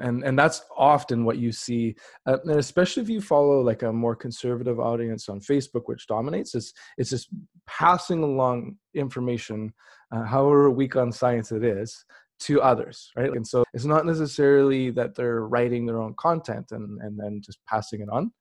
[0.00, 1.94] And and that's often what you see
[2.26, 6.54] uh, and especially if you follow like a more conservative audience on facebook which dominates
[6.54, 7.28] is it's just
[7.66, 9.72] passing along information
[10.12, 12.04] uh, however weak on science it is
[12.40, 13.30] to others right?
[13.30, 17.58] And so it's not necessarily that they're writing their own content and and then just
[17.66, 18.32] passing it on.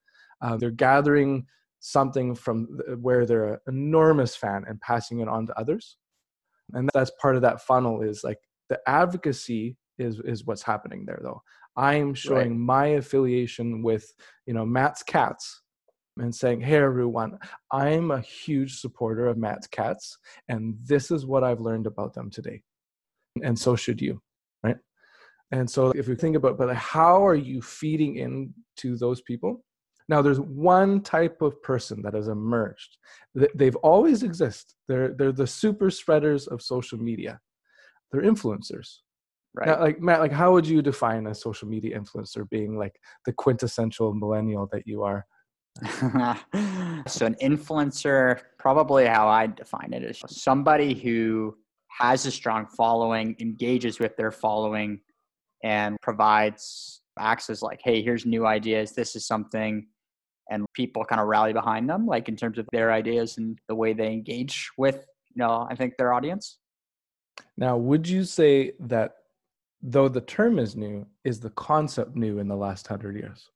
[0.42, 1.46] Uh, they're gathering
[1.82, 5.98] something from where they're an enormous fan and passing it on to others.
[6.74, 11.20] And that's part of that funnel is like the advocacy is is what's happening there
[11.22, 11.42] though.
[11.76, 12.60] I'm showing right.
[12.60, 14.12] my affiliation with
[14.46, 15.62] you know matt's cats
[16.18, 17.38] and saying hey everyone
[17.72, 20.18] i'm a huge supporter of matt's cats
[20.50, 22.62] and this is what i've learned about them today.
[23.44, 24.22] And so should you
[24.64, 24.78] right?
[25.52, 29.64] And so if you think about but how are you feeding into those people?
[30.10, 32.98] Now there's one type of person that has emerged.
[33.56, 34.76] They've always exist.
[34.88, 37.40] They're they're the super spreaders of social media.
[38.12, 38.98] They're influencers
[39.56, 43.00] right now, like matt like how would you define a social media influencer being like
[43.26, 45.26] the quintessential millennial that you are
[47.08, 51.56] so an influencer probably how i define it is somebody who
[51.90, 55.02] has a strong following, engages with their following,
[55.64, 58.94] and provides access like, hey, here's new ideas.
[58.94, 59.88] This is something.
[60.50, 63.76] And people kind of rally behind them, like in terms of their ideas and the
[63.76, 66.58] way they engage with, you know, I think their audience.
[67.58, 69.12] Now, would you say that
[69.82, 73.50] though the term is new, is the concept new in the last hundred years?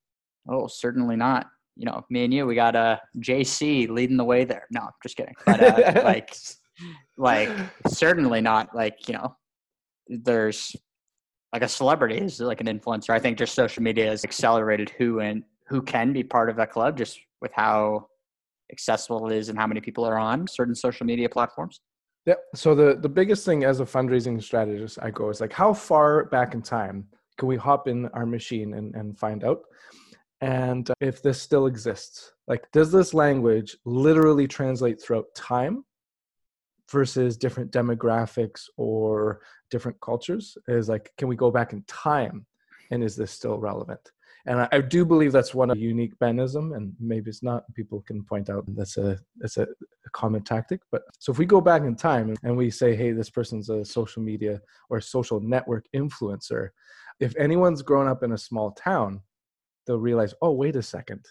[0.50, 1.48] Oh, certainly not.
[1.76, 4.68] You know, me and you, we got a uh, JC leading the way there.
[4.72, 5.34] No, just kidding.
[5.46, 6.36] But uh, like,
[7.18, 7.50] like
[7.88, 9.36] certainly not like you know
[10.08, 10.76] there's
[11.52, 15.20] like a celebrity is like an influencer i think just social media has accelerated who
[15.20, 18.06] and who can be part of that club just with how
[18.72, 21.82] accessible it is and how many people are on certain social media platforms
[22.26, 25.74] yeah so the the biggest thing as a fundraising strategist i go is like how
[25.74, 27.08] far back in time
[27.38, 29.62] can we hop in our machine and, and find out?
[30.42, 35.86] And if this still exists like does this language literally translate throughout time
[36.92, 39.40] versus different demographics or
[39.72, 40.58] different cultures?
[40.68, 42.46] Is like can we go back in time
[42.92, 44.12] and is this still relevant
[44.46, 48.02] and I, I, do believe that's one of unique benism and maybe it's not people
[48.02, 51.62] can point out that's a that's a, a common tactic but so if we go
[51.62, 55.86] back in time and we say hey this person's a social media or social network
[55.96, 56.70] influencer
[57.20, 59.22] if anyone's grown up in a small town
[59.86, 61.26] they'll realize oh wait a second.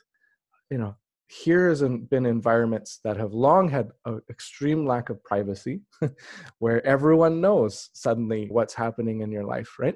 [0.71, 0.97] You know
[1.33, 5.81] here has been environments that have long had an extreme lack of privacy
[6.59, 9.95] where everyone knows suddenly what's happening in your life right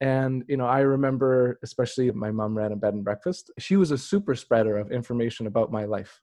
[0.00, 3.90] and you know i remember especially my mom ran a bed and breakfast she was
[3.90, 6.20] a super spreader of information about my life.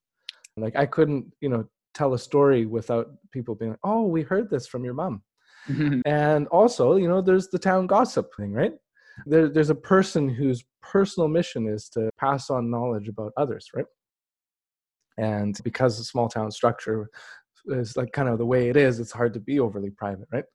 [0.57, 4.49] Like i couldn't you know tell a story without people being like oh we heard
[4.49, 5.23] this from your mom.
[6.05, 8.73] And also you know there's the town gossip thing right?
[9.25, 13.85] There, there's a person whose personal mission is to pass on knowledge about others right?
[15.17, 17.09] And because the small town structure
[17.67, 20.45] is like kind of the way it is it's hard to be overly private right?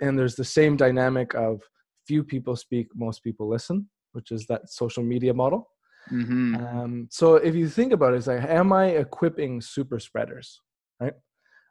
[0.00, 1.62] And there's the same dynamic of
[2.08, 5.68] few people speak most people listen which is that social media model
[6.10, 6.56] mm-hmm.
[6.56, 10.60] um, so if you think about it it's like am i equipping super spreaders
[11.00, 11.12] right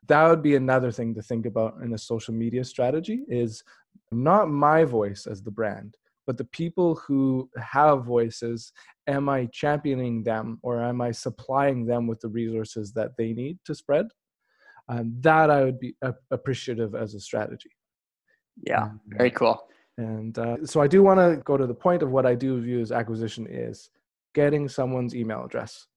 [0.08, 3.64] that would be another thing to think about in a social media strategy is
[4.12, 5.98] not my voice as the brand
[6.28, 8.72] but the people who have voices
[9.08, 13.58] am i championing them or am i supplying them with the resources that they need
[13.66, 14.06] to spread
[14.88, 15.96] um, that i would be
[16.32, 17.72] appreciative as a strategy
[18.64, 19.68] Yeah, very cool.
[19.98, 22.62] And uh, so I do want to go to the point of what I do
[22.62, 23.90] view as acquisition is
[24.36, 25.88] getting someone's email address.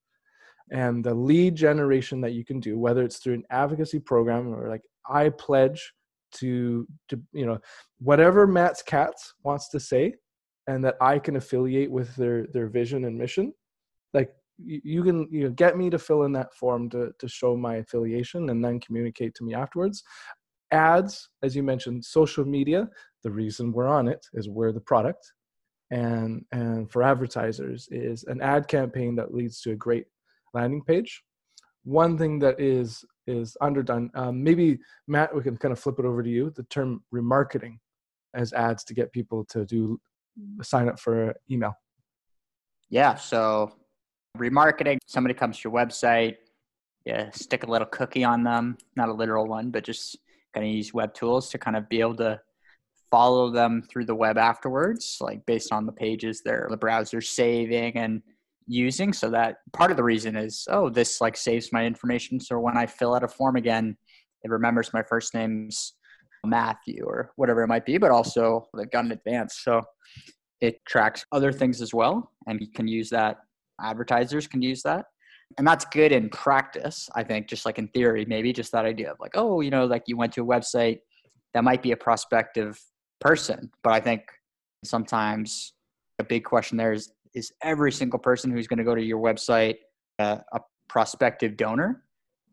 [0.71, 4.69] And the lead generation that you can do, whether it's through an advocacy program or
[4.69, 5.93] like I pledge
[6.37, 7.59] to, to you know,
[7.99, 10.15] whatever Matt's Cats wants to say,
[10.67, 13.53] and that I can affiliate with their their vision and mission,
[14.15, 17.29] like you, you can you know, get me to fill in that form to to
[17.29, 20.05] show my affiliation and then communicate to me afterwards
[20.73, 22.89] ads as you mentioned social media
[23.23, 25.33] the reason we're on it is we're the product.
[25.91, 30.07] And and for advertisers is an ad campaign that leads to a great
[30.55, 31.23] landing page.
[31.85, 36.05] One thing that is is underdone um, maybe matt we can kind of flip it
[36.05, 37.77] over to you the term remarketing
[38.35, 40.01] as ads to get people to do
[40.63, 41.75] sign up for email.
[42.89, 43.73] Yeah so
[44.39, 46.37] remarketing somebody comes to your website
[47.05, 50.17] yeah stick a little cookie on them not a literal one but just
[50.55, 52.41] kind of use web tools to kind of be able to
[53.11, 57.97] follow them through the web afterwards, like based on the pages they're the browser saving
[57.97, 58.23] and
[58.67, 59.13] using.
[59.13, 62.39] So that part of the reason is, oh, this like saves my information.
[62.39, 63.97] So when I fill out a form again,
[64.43, 65.95] it remembers my first name's
[66.45, 69.61] Matthew or whatever it might be, but also they've got in advance.
[69.63, 69.83] So
[70.61, 72.31] it tracks other things as well.
[72.47, 73.39] And you can use that.
[73.83, 75.07] Advertisers can use that
[75.59, 79.11] and that's good in practice i think just like in theory maybe just that idea
[79.11, 81.01] of like oh you know like you went to a website
[81.55, 82.81] that might be a prospective
[83.21, 84.23] person but i think
[84.85, 85.75] sometimes
[86.19, 89.21] a big question there is is every single person who's going to go to your
[89.21, 89.77] website
[90.19, 92.03] uh, a prospective donor?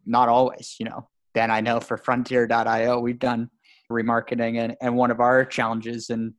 [0.06, 1.08] Not always you know.
[1.34, 3.50] Then i know for frontier.io we've done
[3.92, 6.34] remarketing and, and one of our challenges and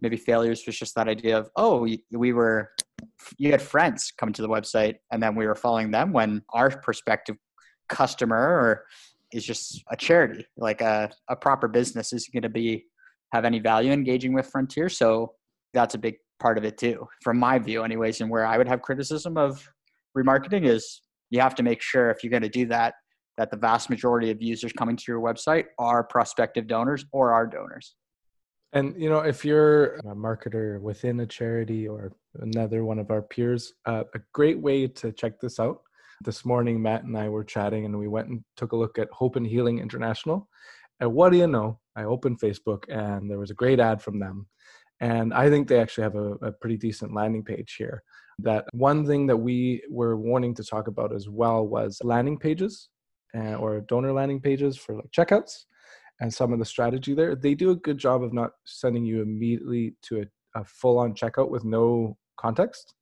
[0.00, 2.70] maybe failures was just that idea of oh we were
[3.38, 6.70] you had friends coming to the website and then we were following them when our
[6.70, 7.36] prospective
[7.88, 8.84] customer or
[9.32, 12.84] is just a charity like a, a proper business is going to be
[13.32, 14.88] have any value engaging with frontier.
[14.88, 15.34] So
[15.72, 18.68] that's a big part of it too from my view anyways and where i would
[18.68, 19.66] have criticism of
[20.16, 22.94] remarketing is you have to make sure if you're going to do that
[23.36, 27.46] that the vast majority of users coming to your website are prospective donors or are
[27.46, 27.94] donors
[28.74, 33.22] and you know, if you're a marketer within a charity or another one of our
[33.22, 35.82] peers, uh, a great way to check this out.
[36.22, 39.10] This morning, Matt and I were chatting, and we went and took a look at
[39.10, 40.48] Hope and Healing International.
[41.00, 41.78] And what do you know?
[41.96, 44.46] I opened Facebook, and there was a great ad from them.
[45.00, 48.02] And I think they actually have a, a pretty decent landing page here.
[48.38, 52.88] That one thing that we were wanting to talk about as well was landing pages
[53.36, 55.64] uh, or donor landing pages for like checkouts
[56.20, 57.34] and some of the strategy there.
[57.34, 61.14] They do a good job of not sending you immediately to a, a full on
[61.14, 62.94] checkout with no context.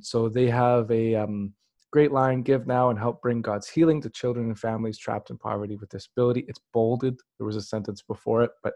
[0.00, 1.54] So they have a um,
[1.92, 5.38] great line give now and help bring God's healing to children and families trapped in
[5.38, 6.44] poverty with disability.
[6.48, 7.18] It's bolded.
[7.38, 8.74] There was a sentence before it, but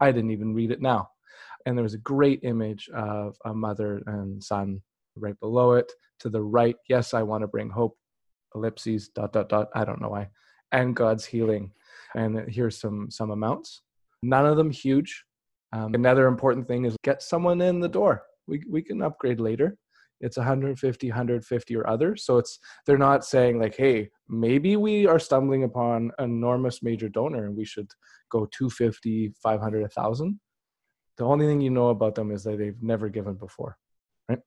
[0.00, 1.08] I didn't even read it now.
[1.66, 4.80] And there was a great image of a mother and son
[5.16, 5.92] right below it.
[6.20, 7.96] To the right, yes, I want to bring hope,
[8.54, 9.68] ellipses, dot, dot, dot.
[9.74, 10.28] I don't know why.
[10.72, 11.72] And God's healing
[12.14, 13.82] and here's some some amounts.
[14.22, 15.24] None of them huge.
[15.72, 18.22] Um, another important thing is get someone in the door.
[18.46, 19.76] We we can upgrade later.
[20.20, 22.14] It's 150, 150 or other.
[22.14, 27.46] So it's they're not saying like, hey, maybe we are stumbling upon enormous major donor
[27.46, 27.88] and we should
[28.30, 30.40] go 250, 500, 1,000.
[31.16, 33.76] The only thing you know about them is that they've never given before.
[34.28, 34.38] Right?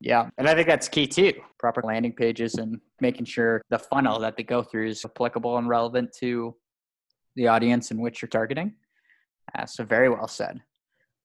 [0.00, 1.34] Yeah, and I think that's key too.
[1.58, 5.68] Proper landing pages and making sure the funnel that they go through is applicable and
[5.68, 6.56] relevant to
[7.36, 8.74] the audience in which you're targeting.
[9.56, 10.60] Uh, so very well said.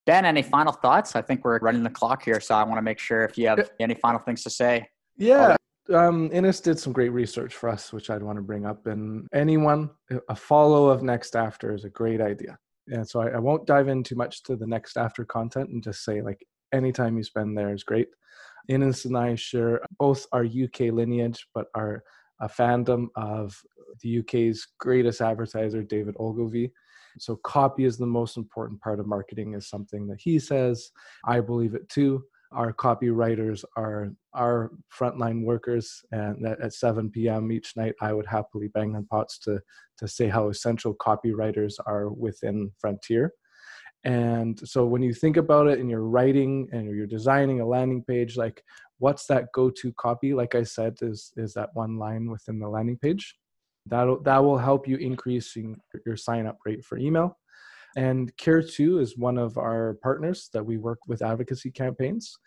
[0.05, 1.15] Ben, any final thoughts?
[1.15, 3.47] I think we're running the clock here, so I want to make sure if you
[3.47, 4.87] have any final things to say.
[5.17, 5.55] Yeah,
[5.93, 8.87] um, Innes did some great research for us, which I'd want to bring up.
[8.87, 9.91] And anyone,
[10.29, 12.57] a follow of NextAfter is a great idea.
[12.87, 16.03] And so I, I won't dive in too much to the NextAfter content and just
[16.03, 18.07] say like anytime you spend there is great.
[18.67, 22.03] Innes and I share both our UK lineage, but our
[22.39, 23.55] a fandom of
[24.01, 26.71] the UK's greatest advertiser, David Ogilvy.
[27.17, 30.91] So, copy is the most important part of marketing, is something that he says.
[31.25, 32.23] I believe it too.
[32.51, 37.51] Our copywriters are our frontline workers, and at 7 p.m.
[37.51, 39.61] each night, I would happily bang on pots to
[39.97, 43.33] to say how essential copywriters are within Frontier.
[44.03, 48.03] And so, when you think about it, and you're writing and you're designing a landing
[48.03, 48.61] page, like
[48.99, 50.33] what's that go-to copy?
[50.33, 53.35] Like i said is is that one line within the landing page.
[53.87, 57.37] That'll that will help you increasing your sign up rate for email.
[57.97, 62.37] And care2 is one of our partners that we work with advocacy campaigns.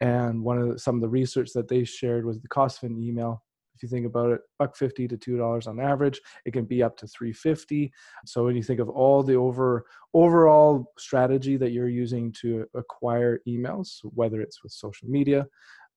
[0.00, 2.90] And one of the, some of the research that they shared was the cost of
[2.90, 3.42] an email.
[3.76, 6.20] If you think about it, buck fifty to two dollars on average.
[6.46, 7.92] It can be up to three fifty.
[8.24, 9.84] So when you think of all the over
[10.14, 15.46] overall strategy that you're using to acquire emails, whether it's with social media,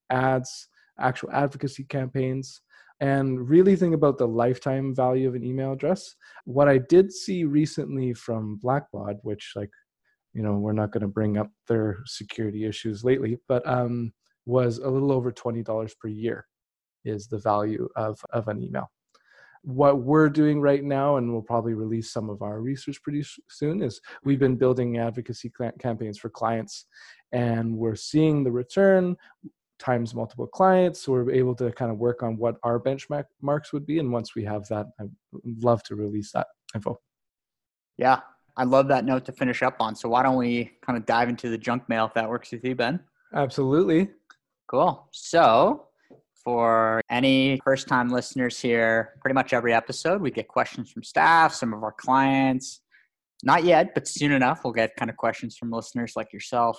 [0.10, 0.68] ads,
[1.00, 2.62] actual advocacy campaigns,
[3.00, 6.16] and really think about the lifetime value of an email address.
[6.46, 9.72] What I did see recently from Blackbaud, which like
[10.34, 14.12] you know we're not going to bring up their security issues lately, but um,
[14.46, 16.46] was a little over twenty dollars per year
[17.06, 18.90] is the value of, of an email.
[19.64, 23.82] What we're doing right now, and we'll probably release some of our research pretty soon,
[23.82, 26.86] is we've been building advocacy campaigns for clients
[27.34, 29.18] and we're seeing the return
[29.80, 31.02] times multiple clients.
[31.02, 34.00] So we're able to kind of work on what our benchmarks would be.
[34.00, 35.10] And once we have that, I'd
[35.44, 37.00] love to release that info.
[37.98, 38.20] Yeah,
[38.58, 39.96] I love that note to finish up on.
[39.96, 42.64] So why don't we kind of dive into the junk mail if that works with
[42.64, 43.00] you, Ben?
[43.34, 44.10] Absolutely.
[44.68, 45.08] Cool.
[45.12, 45.88] So
[46.44, 51.54] for any first time listeners here, pretty much every episode, we get questions from staff,
[51.54, 52.82] some of our clients.
[53.44, 56.78] Not yet, but soon enough, we'll get kind of questions from listeners like yourself.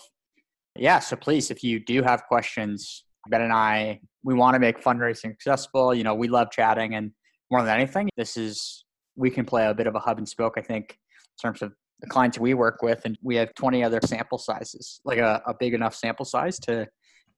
[0.80, 4.82] Yeah, so please, if you do have questions, Ben and I, we want to make
[4.82, 5.94] fundraising accessible.
[5.94, 7.12] You know, we love chatting, and
[7.50, 10.54] more than anything, this is we can play a bit of a hub and spoke.
[10.56, 14.00] I think in terms of the clients we work with, and we have 20 other
[14.06, 16.86] sample sizes, like a, a big enough sample size to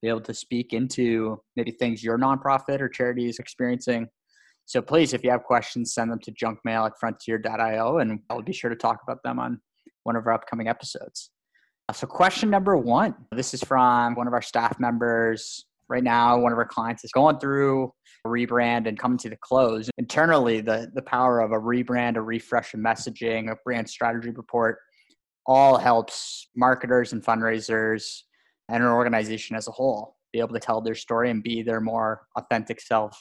[0.03, 4.07] be able to speak into maybe things your nonprofit or charity is experiencing.
[4.66, 8.53] So please, if you have questions, send them to junkmail at frontier.io and I'll be
[8.53, 9.61] sure to talk about them on
[10.05, 11.30] one of our upcoming episodes.
[11.93, 15.66] Uh, so, question number one this is from one of our staff members.
[15.88, 17.93] Right now, one of our clients is going through
[18.24, 19.90] a rebrand and coming to the close.
[19.99, 24.78] Internally, the, the power of a rebrand, a refresh of messaging, a brand strategy report
[25.45, 28.22] all helps marketers and fundraisers
[28.70, 31.80] and an organization as a whole be able to tell their story and be their
[31.82, 33.18] more authentic self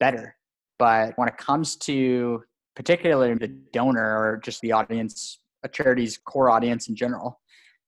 [0.00, 0.36] better.
[0.78, 2.42] But when it comes to
[2.76, 7.38] particularly the donor or just the audience, a charity's core audience in general,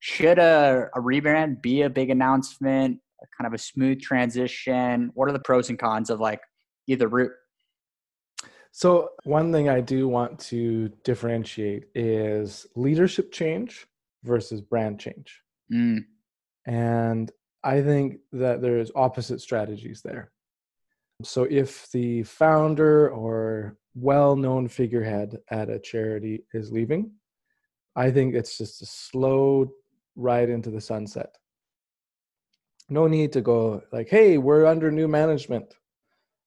[0.04, 5.10] should a, a rebrand be a big announcement, a kind of a smooth transition?
[5.14, 6.40] What are the pros and cons of like
[6.86, 7.32] either route?
[8.70, 13.86] So, one thing I do want to differentiate is leadership change
[14.24, 15.40] versus brand change.
[15.72, 16.04] Mm.
[16.66, 17.32] And
[17.62, 20.32] I think that there's opposite strategies there.
[21.22, 27.12] So if the founder or well known figurehead at a charity is leaving,
[27.96, 29.72] I think it's just a slow
[30.16, 31.36] ride into the sunset.
[32.88, 35.74] No need to go like, hey, we're under new management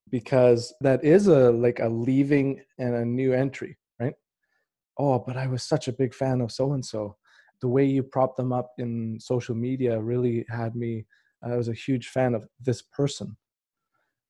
[0.10, 4.14] because that is a like a leaving and a new entry, right?
[4.98, 7.18] Oh, but I was such a big fan of so and so
[7.62, 11.06] the way you prop them up in social media really had me
[11.44, 13.36] i was a huge fan of this person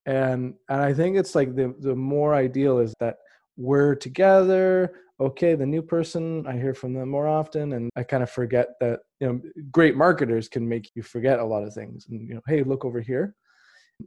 [0.05, 3.17] and and i think it's like the the more ideal is that
[3.57, 8.23] we're together okay the new person i hear from them more often and i kind
[8.23, 9.41] of forget that you know
[9.71, 12.85] great marketers can make you forget a lot of things and you know hey look
[12.85, 13.35] over here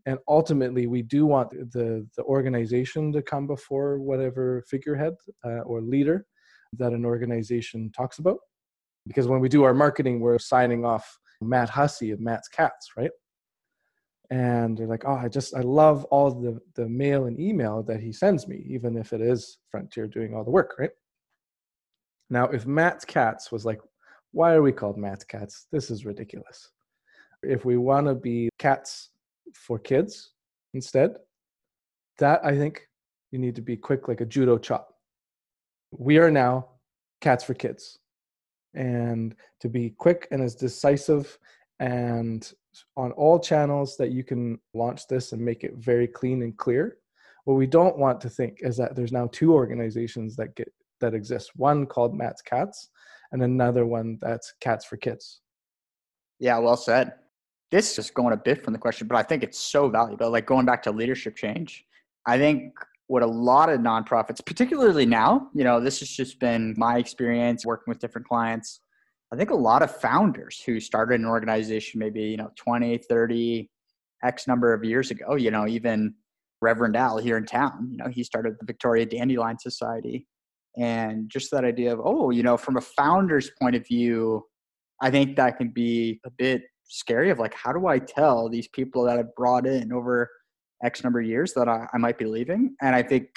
[0.06, 5.80] and ultimately we do want the the organization to come before whatever figurehead uh, or
[5.80, 6.26] leader
[6.78, 8.38] that an organization talks about
[9.06, 13.10] because when we do our marketing, we're signing off Matt Hussey of Matt's Cats, right?
[14.30, 18.00] And they're like, oh, I just, I love all the, the mail and email that
[18.00, 20.90] he sends me, even if it is Frontier doing all the work, right?
[22.28, 23.80] Now, if Matt's Cats was like,
[24.32, 25.66] why are we called Matt's Cats?
[25.72, 26.70] This is ridiculous.
[27.42, 29.10] If we want to be cats
[29.54, 30.32] for kids
[30.74, 31.16] instead,
[32.18, 32.82] that I think
[33.30, 34.94] you need to be quick like a judo chop.
[35.90, 36.68] We are now
[37.20, 37.98] cats for kids
[38.74, 41.38] and to be quick and as decisive
[41.80, 42.52] and
[42.96, 46.98] on all channels that you can launch this and make it very clean and clear
[47.44, 51.14] what we don't want to think is that there's now two organizations that get that
[51.14, 52.90] exist one called matt's cats
[53.32, 55.40] and another one that's cats for kids
[56.38, 57.14] yeah well said
[57.70, 60.30] this is just going a bit from the question but i think it's so valuable
[60.30, 61.84] like going back to leadership change
[62.26, 62.72] i think
[63.10, 67.66] what a lot of nonprofits, particularly now, you know, this has just been my experience
[67.66, 68.82] working with different clients.
[69.32, 73.68] I think a lot of founders who started an organization maybe, you know, 20, 30,
[74.22, 76.14] X number of years ago, you know, even
[76.62, 80.28] Reverend Al here in town, you know, he started the Victoria Dandelion Society.
[80.76, 84.44] And just that idea of, oh, you know, from a founder's point of view,
[85.00, 88.68] I think that can be a bit scary of like, how do I tell these
[88.68, 90.28] people that I've brought in over
[90.82, 92.74] X number of years that I, I might be leaving.
[92.80, 93.28] And I think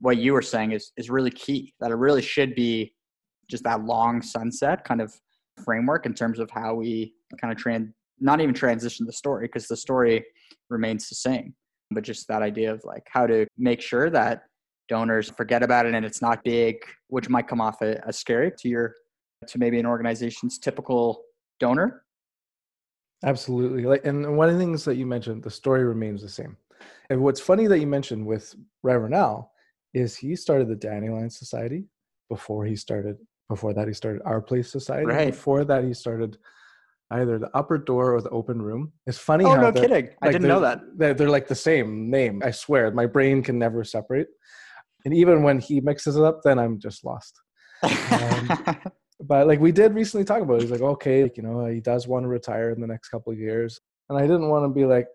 [0.00, 1.74] what you were saying is is really key.
[1.80, 2.94] That it really should be
[3.50, 5.14] just that long sunset kind of
[5.64, 7.90] framework in terms of how we kind of trans
[8.20, 10.24] not even transition the story because the story
[10.70, 11.54] remains the same.
[11.90, 14.44] but just that idea of like how to make sure that
[14.92, 16.76] donors forget about it and it's not big,
[17.08, 18.94] which might come off as scary to your
[19.48, 21.22] to maybe an organization's typical
[21.58, 22.04] donor.
[23.24, 23.84] Absolutely.
[23.84, 26.58] Like and one of the things that you mentioned, the story remains the same.
[27.08, 29.50] And what's funny that you mentioned with Reverend Al
[29.94, 31.84] is he started the Dandelion Society
[32.28, 33.16] before he started
[33.48, 35.06] before that he started Our Place Society.
[35.06, 35.30] Right.
[35.30, 36.36] Before that he started
[37.12, 38.92] either the upper door or the open room.
[39.06, 39.46] It's funny.
[39.46, 40.10] Oh how no, kidding!
[40.20, 40.80] I didn't know that.
[40.98, 42.42] They're, they're like the same name.
[42.44, 44.28] I swear, my brain can never separate.
[45.04, 47.40] And even when he mixes it up, then I'm just lost.
[47.82, 48.76] Um,
[49.22, 50.62] But like we did recently talk about, it.
[50.62, 53.32] he's like, okay, like, you know, he does want to retire in the next couple
[53.32, 55.06] of years, and I didn't want to be like,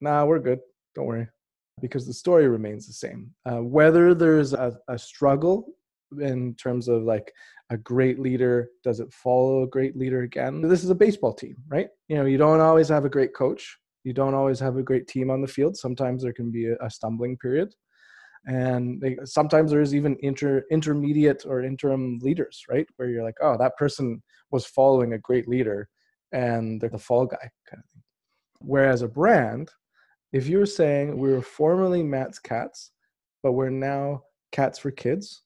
[0.00, 0.60] nah, we're good,
[0.94, 1.28] don't worry,
[1.80, 3.30] because the story remains the same.
[3.44, 5.66] Uh, whether there's a, a struggle
[6.20, 7.30] in terms of like
[7.70, 10.62] a great leader does it follow a great leader again?
[10.62, 11.86] This is a baseball team right?
[12.08, 13.78] You know you don't always have a great coach.
[14.02, 15.76] You don't always have a great team on the field.
[15.76, 17.72] Sometimes there can be a, a stumbling period
[18.46, 22.86] and they, sometimes there's even inter intermediate or interim leaders right?
[22.96, 25.88] Where you're like oh that person was following a great leader
[26.32, 28.02] and they're the fall guy kind of thing.
[28.60, 29.70] Whereas a brand
[30.32, 32.92] if you're saying we were formerly matt's cats
[33.42, 34.22] but we're now
[34.52, 35.42] cats for kids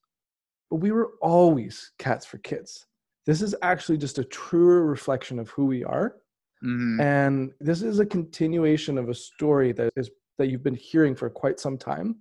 [0.70, 2.86] but we were always cats for kids.
[3.26, 6.16] This is actually just a truer reflection of who we are.
[6.64, 7.00] Mhm.
[7.00, 11.28] and this is a continuation of a story that is that you've been hearing for
[11.28, 12.16] quite some time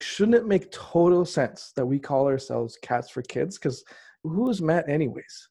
[0.00, 3.58] shouldn't it make total sense that we call ourselves cats for kids?
[3.58, 3.84] Because
[4.22, 5.48] who is matt anyways?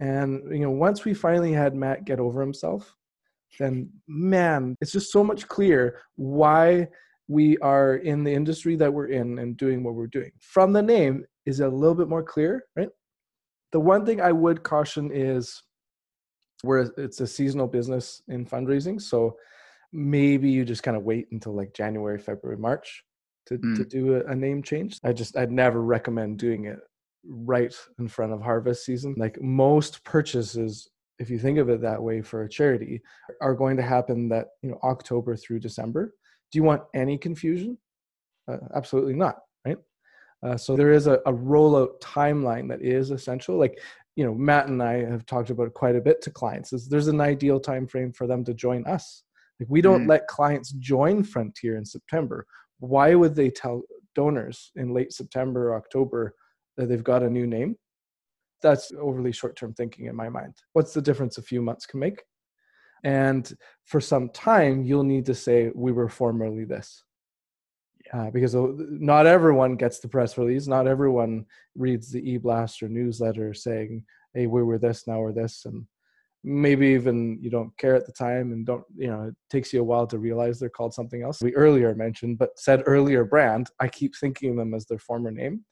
[0.00, 2.96] And you know once we finally had matt get over himself
[3.58, 6.88] then man it's just so much clear why
[7.28, 10.32] we are in the industry that we're in and doing what we're doing.
[10.40, 12.88] From the name is a little bit more clear right?
[13.72, 15.62] The one thing i would caution is
[16.62, 19.36] where it's a seasonal business in fundraising so
[19.92, 23.02] maybe you just kind of wait until like january february march
[23.46, 24.98] to, to do a, a name change.
[25.04, 26.78] I just i'd never recommend doing it
[27.24, 29.14] right in front of harvest season.
[29.16, 30.88] Like most purchases
[31.18, 33.00] if you think of it that way for a charity
[33.40, 36.14] are going to happen that you know october through december.
[36.50, 37.78] Do you want any confusion?
[38.48, 39.78] Uh, absolutely not right?
[40.44, 43.56] Uh, so there is a, a rollout timeline that is essential.
[43.56, 43.80] Like
[44.16, 46.86] you know matt and i have talked about it quite a bit to clients is
[46.86, 49.22] there's an ideal time frame for them to join us.
[49.58, 50.08] Like we don't Mhm.
[50.08, 52.46] let clients join frontier in september
[52.82, 53.82] why would they tell
[54.14, 56.34] donors in late september or october
[56.76, 57.76] that they've got a new name?
[58.62, 60.54] That's overly short-term thinking in my mind.
[60.72, 62.22] What's the difference a few months can make?
[63.04, 63.52] And
[63.84, 67.04] for some time you'll need to say we were formerly this.
[68.12, 70.66] Uh, because uh, not everyone gets the press release.
[70.66, 74.04] Not everyone reads the e-blast or newsletter saying
[74.34, 75.84] hey we were this now we're this and
[76.44, 79.80] maybe even you don't care at the time and don't you know it takes you
[79.80, 81.40] a while to realize they're called something else.
[81.40, 85.30] We earlier mentioned but said earlier brand i keep thinking of them as their former
[85.30, 85.64] name.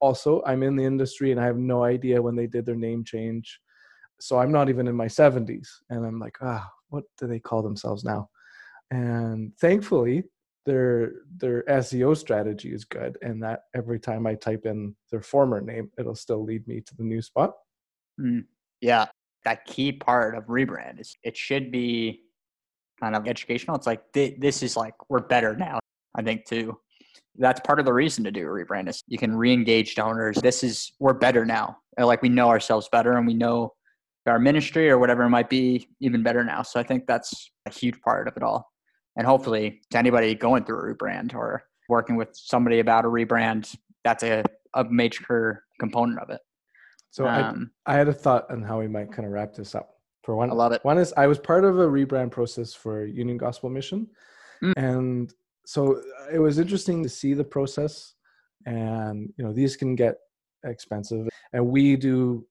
[0.00, 3.04] Also i'm in the industry and i have no idea when they did their name
[3.04, 3.60] change.
[4.20, 7.62] So i'm not even in my 70s and i'm like ah what do they call
[7.62, 8.28] themselves now?
[8.90, 10.24] And thankfully
[10.64, 15.60] their their seo strategy is good and that every time i type in their former
[15.60, 17.54] name it'll still lead me to the new spot.
[18.80, 19.06] Yeah,
[19.44, 22.22] that key part of rebrand is it should be
[23.00, 23.76] kind of educational.
[23.76, 25.78] It's like thi- this is like we're better now.
[26.16, 26.78] I think too.
[27.38, 30.36] That's part of the reason to do a rebrand is you can re-engage donors.
[30.38, 31.76] This is we're better now.
[31.98, 33.74] And, Like we know ourselves better and we know
[34.26, 36.62] our ministry or whatever it might be even better now.
[36.62, 38.66] So I think that's a huge part of it all.
[39.16, 43.74] And hopefully to anybody going through a rebrand or working with somebody about a rebrand,
[44.04, 44.42] that's a,
[44.74, 46.40] a major component of it.
[47.16, 49.74] So I, Um, I had a thought on how we might kind of wrap this
[49.74, 49.88] up
[50.22, 50.84] for one I love it.
[50.84, 54.08] One is I was part of a rebrand process for Union Gospel Mission,
[54.62, 54.72] Mm.
[54.76, 55.34] and
[55.66, 56.00] so
[56.32, 58.14] it was interesting to see the process.
[58.66, 60.16] And you know, these can get
[60.64, 62.46] expensive, and we do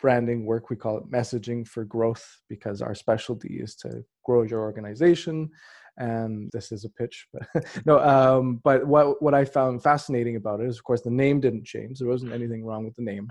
[0.00, 0.70] branding work.
[0.70, 5.50] We call it messaging for growth because our specialty is to grow your organization.
[5.98, 7.42] And this is a pitch, but
[7.86, 7.98] no.
[8.14, 11.66] Um, but what what I found fascinating about it is, of course, the name didn't
[11.66, 11.98] change.
[11.98, 13.28] There wasn't anything wrong with the name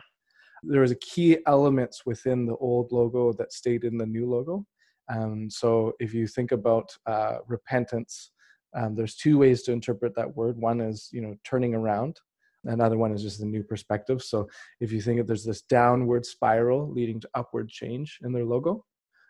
[0.70, 4.66] there was a key elements within the old logo that stayed in the new logo.
[5.10, 8.32] Um, so if you think about uh, repentance,
[8.76, 10.58] um, there's two ways to interpret that word.
[10.58, 12.20] One is you know turning around.
[12.66, 14.22] Another one is just a new perspective.
[14.22, 14.50] So
[14.82, 18.84] if you think of there's this downward spiral leading to upward change in their logo,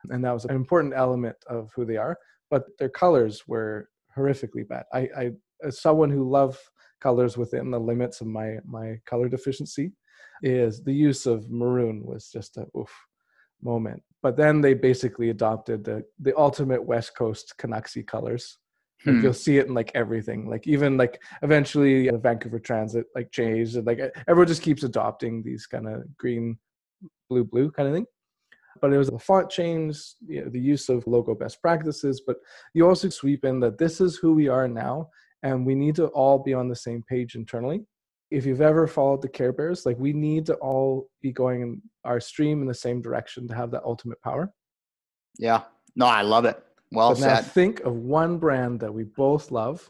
[0.10, 2.18] and that was an important element of who they are.
[2.50, 4.86] But their colors were horrifically bad.
[4.94, 5.32] I, I
[5.64, 6.58] as someone who love
[7.00, 9.92] colors within the limits of my my color deficiency,
[10.42, 12.92] is the use of maroon was just a oof
[13.62, 14.02] moment.
[14.22, 18.58] But then they basically adopted the the ultimate West Coast Canucksy colors,
[19.06, 19.24] Like Hmm.
[19.24, 20.50] you'll see it in like everything.
[20.50, 25.44] Like even like eventually the Vancouver Transit like changed and like everyone just keeps adopting
[25.44, 26.58] these kind of green,
[27.30, 28.08] blue, blue kind of thing.
[28.82, 32.22] But it was the font change, you know, the use of logo best practices.
[32.26, 32.38] But
[32.74, 35.10] you also sweep in that this is who we are now,
[35.42, 37.86] and we need to all be on the same page internally.
[38.30, 41.82] If you've ever followed the Care Bears, like we need to all be going in
[42.04, 44.52] our stream in the same direction to have that ultimate power.
[45.38, 45.64] Yeah.
[45.96, 46.62] No, I love it.
[46.92, 47.46] Well But now said.
[47.46, 49.90] think of one brand that we both love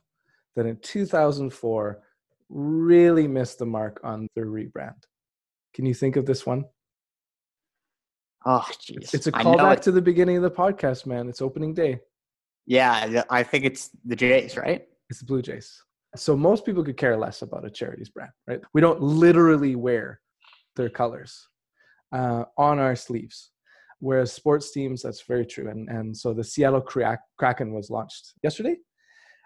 [0.56, 2.00] that in 2004
[2.50, 4.96] really missed the mark on their rebrand.
[5.74, 6.66] Can you think of this one?
[8.46, 9.14] Oh, It's, jeez.
[9.14, 11.28] it's a I know callback to the beginning of the podcast, man.
[11.28, 12.00] It's opening day.
[12.66, 14.86] Yeah, I think it's the Jays, right?
[15.10, 15.84] It's the Blue Jays.
[16.20, 18.62] So most people could care less about a charity's brand, right?
[18.74, 20.20] We don't literally wear
[20.76, 21.48] their colors
[22.14, 23.52] uh, on our sleeves.
[24.00, 25.70] Whereas sports teams, that's very true.
[25.70, 28.76] And, and so the Seattle Kraken was launched yesterday.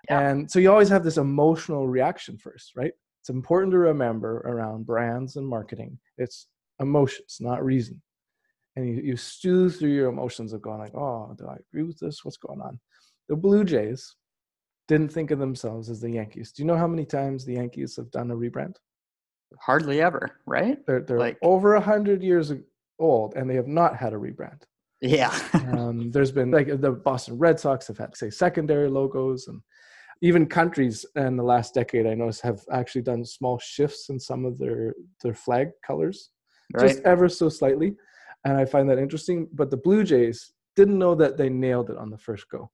[0.10, 0.20] Yeah.
[0.30, 2.92] And so you always have this emotional reaction first, right?
[3.22, 5.98] It's important to remember around brands and marketing.
[6.18, 6.48] It's
[6.80, 8.02] emotions, not reason.
[8.76, 12.00] And you, you stew through your emotions of going like, oh, do I agree with
[12.00, 12.26] this?
[12.26, 12.80] What's going on?
[13.30, 14.16] The Blue Jays
[14.88, 16.52] didn't think of themselves as the Yankees.
[16.52, 18.76] Do you know how many times the Yankees have done a rebrand?
[19.60, 20.78] Hardly ever, right?
[20.86, 22.52] They're, they're Like- over a hundred years
[23.00, 24.62] old and they have not had a rebrand.
[25.02, 25.38] Yeah.
[25.54, 29.62] Um, there's been like the Boston Red Sox have had say secondary logos and
[30.22, 34.46] even countries in the last decade I noticed have actually done small shifts in some
[34.46, 36.30] of their their flag colors
[36.74, 36.88] right.
[36.88, 37.96] just ever so slightly
[38.46, 41.98] and I find that interesting but the Blue Jays didn't know that they nailed it
[41.98, 42.70] on the first go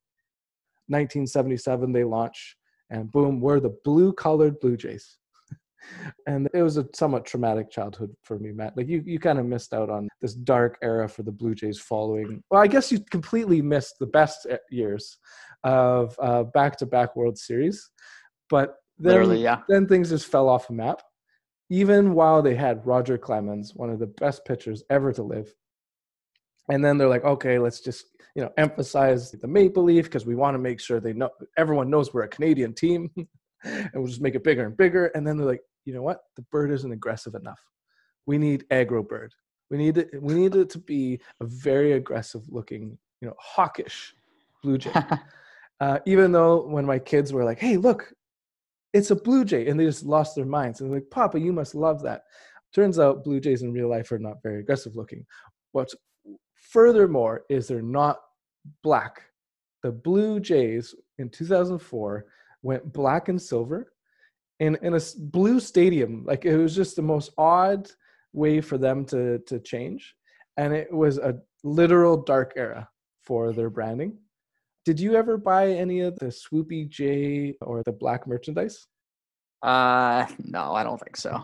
[0.88, 2.58] 1977 they launch
[2.90, 5.18] and boom we're the blue colored Blue Jays.
[6.26, 8.76] And it was a somewhat traumatic childhood for me matt.
[8.76, 11.80] Like you, you kind of missed out on this dark era for the blue jays
[11.80, 15.18] following well i guess you completely missed the best e- years
[15.64, 17.90] of uh, back-to-back world series
[18.50, 19.60] but then, yeah.
[19.68, 21.02] then things just fell off the map.
[21.70, 25.54] Even while they had roger clemens one of the best pitchers ever to live
[26.70, 28.06] and then they're like okay let's just
[28.38, 31.90] you know emphasize the maple leaf because we want to make sure they know everyone
[31.90, 33.10] knows we're a canadian team.
[33.64, 35.08] And we'll just make it bigger and bigger.
[35.08, 36.20] And then they're like you know what?
[36.36, 37.60] The bird isn't aggressive enough.
[38.28, 39.34] We need aggro bird.
[39.72, 44.14] We need it we need it to be a very aggressive looking you know hawkish
[44.64, 44.94] blue jay.
[45.80, 48.12] Uh, even though when my kids were like hey look
[48.94, 50.82] it's a blue jay and they just lost their minds.
[50.82, 52.22] And they're like papa you must love that.
[52.74, 55.26] Turns out blue jays in real life are not very aggressive looking.
[55.72, 55.96] What's
[56.70, 58.20] furthermore is they're not
[58.84, 59.22] black?
[59.84, 62.26] The blue jays in 2004
[62.62, 63.94] went black and silver
[64.60, 66.24] in in a blue stadium.
[66.26, 67.90] Like it was just the most odd
[68.34, 70.16] way for them to to change.
[70.58, 72.90] And it was a literal dark era
[73.24, 74.18] for their branding.
[74.86, 78.88] Did you ever buy any of the swoopy j or the black merchandise?
[79.62, 81.44] Uh, no, I don't think so.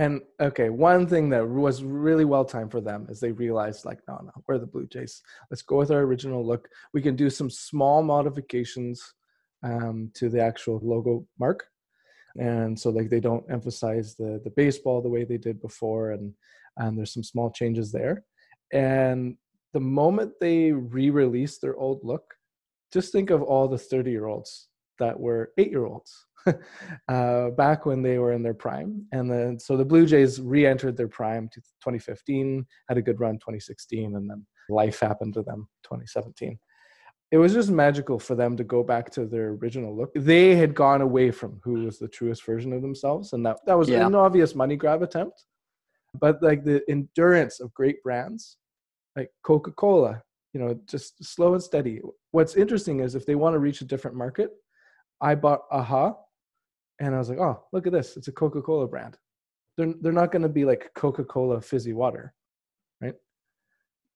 [0.00, 4.00] And okay one thing that was really well timed for them is they realized like
[4.08, 5.22] no no we're the blue jays.
[5.50, 6.68] Let's go with our original look.
[6.94, 9.02] We can do some small modifications
[9.62, 11.66] um, to the actual logo mark.
[12.38, 16.32] And so like they don't emphasize the the baseball the way they did before and
[16.78, 18.24] and there's some small changes there.
[18.72, 19.36] And
[19.74, 22.24] the moment they re-release their old look
[22.92, 26.26] just think of all the 30 year olds that were eight year olds
[27.08, 30.96] uh, back when they were in their prime and then so the blue jays re-entered
[30.96, 35.68] their prime to 2015 had a good run 2016 and then life happened to them
[35.84, 36.58] 2017
[37.32, 40.10] it was just magical for them to go back to their original look.
[40.14, 43.78] They had gone away from who was the truest version of themselves, and that that
[43.78, 44.06] was Yeah.
[44.06, 45.44] an obvious money grab attempt.
[46.18, 48.56] But like the endurance of great brands,
[49.14, 50.22] like Coca Cola,
[50.52, 52.00] you know, just slow and steady.
[52.32, 54.50] What's interesting is if they want to reach a different market,
[55.20, 56.16] I bought Aha,
[57.00, 59.18] and I was like, oh, look at this, it's a Coca Cola brand.
[59.76, 62.34] They're they're not going to be like Coca Cola fizzy water,
[63.00, 63.14] right?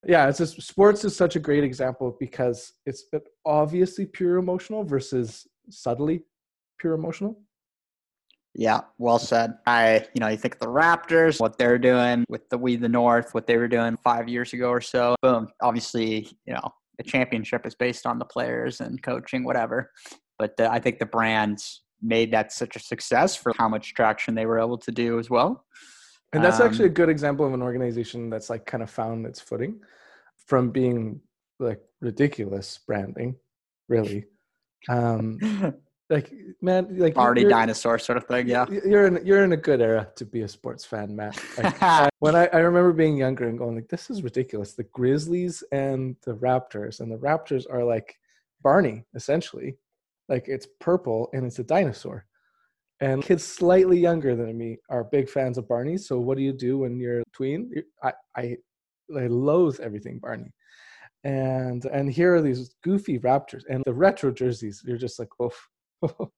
[0.07, 3.05] yeah it's just sports is such a great example because it's
[3.47, 6.22] obviously pure emotional versus subtly
[6.78, 7.39] pure emotional
[8.55, 9.55] Yeah, well said.
[9.66, 12.89] I, you know, you think of the Raptors, what they're doing with the We the
[12.89, 15.16] North, what they were doing five years ago or so.
[15.22, 15.49] Boom.
[15.61, 16.68] Obviously, you know,
[16.99, 19.91] the championship is based on the players and coaching, whatever.
[20.39, 24.34] But uh, I think the brands made that such a success for how much traction
[24.34, 25.64] they were able to do as well.
[26.32, 29.24] and that's actually a Um, good example of an organization that's like kind of found
[29.26, 29.80] its footing
[30.47, 31.20] from being
[31.61, 33.36] like ridiculous branding
[33.88, 34.24] really
[34.88, 35.38] um
[36.11, 36.30] like
[36.61, 38.47] man like Already dinosaur sort of thing.
[38.49, 38.66] Yeah.
[38.68, 42.11] you're in you're in a good era to be a sports fan matt like, I-
[42.18, 46.16] when I, I remember being younger and going like this is ridiculous the grizzlies and
[46.26, 48.16] the raptors and the raptors are like
[48.62, 49.76] barney essentially
[50.28, 52.26] Like it's purple and it's a dinosaur.
[53.00, 55.96] And kids slightly younger than me are big fans of Barney.
[55.98, 57.70] So what do you do when you're a tween?
[58.02, 58.56] I, I,
[59.16, 60.52] I loathe everything Barney.
[61.24, 64.82] And and here are these goofy Raptors and the retro jerseys.
[64.86, 65.50] You're just like, oh,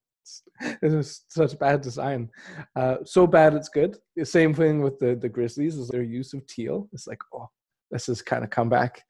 [0.80, 2.30] this is such bad design.
[2.76, 3.96] Uh, so bad it's good.
[4.14, 6.88] The same thing with the the Grizzlies is their use of teal.
[6.92, 7.48] It's like, oh,
[7.90, 9.02] this is kind of comeback.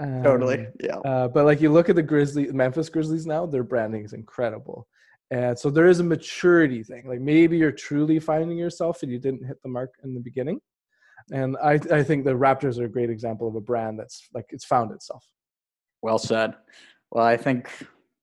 [0.00, 0.66] Um, totally.
[0.82, 0.96] Yeah.
[0.98, 4.88] Uh, but like you look at the Grizzlies, Memphis Grizzlies now, their branding is incredible.
[5.30, 7.06] And so there is a maturity thing.
[7.06, 10.60] Like maybe you're truly finding yourself and you didn't hit the mark in the beginning.
[11.30, 14.46] And I, I think the Raptors are a great example of a brand that's like
[14.48, 15.24] it's found itself.
[16.02, 16.54] Well said.
[17.10, 17.70] Well, I think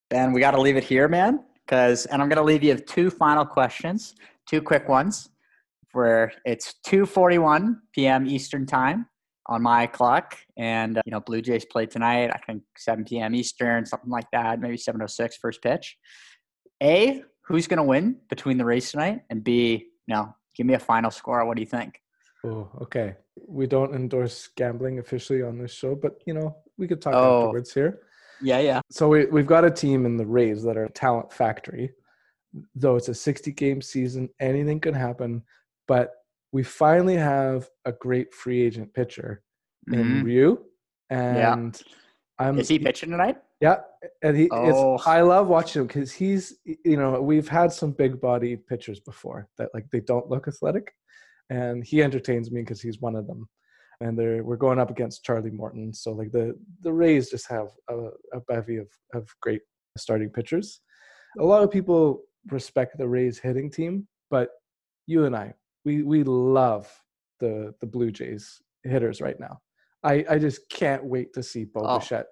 [0.09, 1.43] Ben, we got to leave it here, man.
[1.65, 4.15] Because, and I'm going to leave you with two final questions,
[4.49, 5.29] two quick ones.
[5.93, 8.27] Where it's 2:41 p.m.
[8.27, 9.07] Eastern time
[9.47, 12.31] on my clock, and uh, you know Blue Jays play tonight.
[12.33, 13.35] I think 7 p.m.
[13.35, 15.97] Eastern, something like that, maybe 7:06 first pitch.
[16.81, 19.21] A, who's going to win between the Rays tonight?
[19.29, 21.43] And B, no, give me a final score.
[21.45, 22.01] What do you think?
[22.45, 23.15] Oh, okay.
[23.47, 27.45] We don't endorse gambling officially on this show, but you know, we could talk oh.
[27.45, 28.01] afterwards here.
[28.41, 28.81] Yeah, yeah.
[28.91, 31.91] So we, we've got a team in the Rays that are a talent factory.
[32.75, 35.43] Though it's a 60 game season, anything can happen.
[35.87, 36.11] But
[36.51, 39.41] we finally have a great free agent pitcher
[39.91, 40.23] in mm-hmm.
[40.23, 40.57] Ryu.
[41.09, 41.93] And yeah.
[42.39, 43.37] I'm, Is he pitching tonight?
[43.59, 43.77] Yeah,
[44.21, 44.49] and he.
[44.51, 44.99] Oh.
[45.05, 46.59] I love watching him because he's.
[46.63, 50.93] You know, we've had some big body pitchers before that like they don't look athletic,
[51.49, 53.47] and he entertains me because he's one of them.
[53.99, 57.69] And they're we're going up against Charlie Morton, so like the the Rays just have
[57.89, 59.61] a, a bevy of of great
[59.97, 60.81] starting pitchers.
[61.39, 62.21] A lot of people
[62.51, 64.49] respect the Rays hitting team, but
[65.07, 65.53] you and I,
[65.87, 66.85] we we love
[67.39, 69.61] the the Blue Jays hitters right now.
[70.03, 71.99] I I just can't wait to see Bo oh.
[71.99, 72.27] Bichette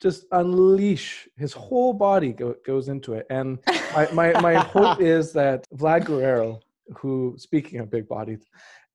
[0.00, 3.26] just unleash his whole body go, goes into it.
[3.30, 3.58] And
[3.94, 6.60] my, my, my hope is that Vlad Guerrero,
[6.96, 8.42] who speaking of big bodied,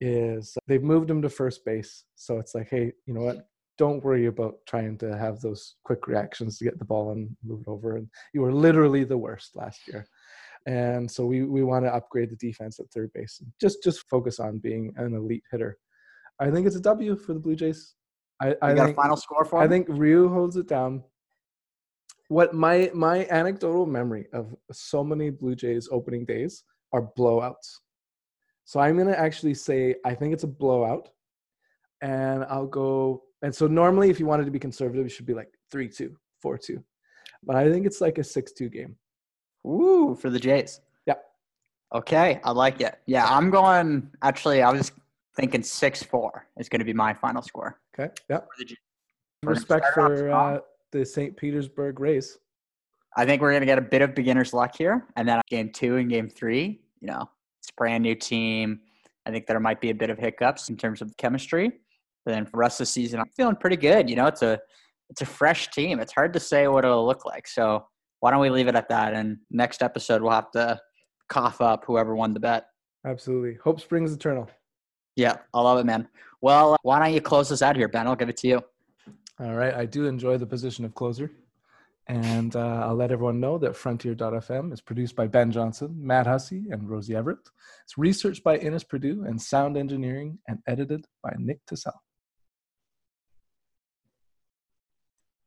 [0.02, 2.06] is they've moved him to first base.
[2.16, 3.48] So it's like, hey, you know what?
[3.78, 7.62] Don't worry about trying to have those quick reactions to get the ball and move
[7.62, 7.98] it over.
[7.98, 10.08] And you were literally the worst last year.
[10.66, 14.08] And so we, we want to upgrade the defense at third base and just just
[14.10, 15.78] focus on being an elite hitter.
[16.40, 17.94] I think it's a W for the Blue Jays.
[18.42, 19.66] I, I got think, a final score for him?
[19.66, 21.04] I think Ryu holds it down.
[22.28, 27.80] What my my anecdotal memory of so many Blue Jays opening days are blowouts.
[28.66, 31.10] So I'm gonna actually say I think it's a blowout,
[32.02, 33.24] and I'll go.
[33.44, 36.18] And so normally, if you wanted to be conservative, it should be like three two,
[36.42, 36.84] four two,
[37.44, 38.96] but I think it's like a six two game.
[39.66, 40.82] Ooh, for the Jays.
[41.08, 41.24] Yep.
[41.94, 43.00] Okay, I like it.
[43.06, 44.10] Yeah, I'm going.
[44.22, 44.92] Actually, I was
[45.36, 47.80] thinking six four is going to be my final score.
[47.98, 48.14] Okay.
[48.30, 48.42] Yeah.
[49.44, 50.60] Respect for uh,
[50.92, 51.36] the St.
[51.36, 52.38] Petersburg Rays.
[53.18, 55.72] I think we're going to get a bit of beginner's luck here, and then game
[55.72, 56.82] two and game three.
[57.00, 58.82] You know, it's a brand new team.
[59.26, 61.72] I think there might be a bit of hiccups in terms of chemistry,
[62.26, 64.10] but then for the rest of the season, I'm feeling pretty good.
[64.10, 64.60] You know, it's a
[65.10, 66.00] it's a fresh team.
[66.00, 67.48] It's hard to say what it'll look like.
[67.48, 67.86] So
[68.20, 69.14] why don't we leave it at that?
[69.14, 70.80] And next episode, we'll have to
[71.30, 72.68] cough up whoever won the bet.
[73.06, 73.58] Absolutely.
[73.64, 74.50] Hope springs eternal.
[75.16, 76.08] Yeah, I love it, man.
[76.42, 78.08] Well, why don't you close us out here, Ben?
[78.08, 78.62] I'll give it to you.
[79.40, 79.74] All right.
[79.74, 81.32] I do enjoy the position of closer.
[82.08, 86.66] And uh, I'll let everyone know that Frontier.fm is produced by Ben Johnson, Matt Hussey,
[86.70, 87.40] and Rosie Everett.
[87.84, 92.00] It's researched by Innes Purdue and sound engineering and edited by Nick Tassell.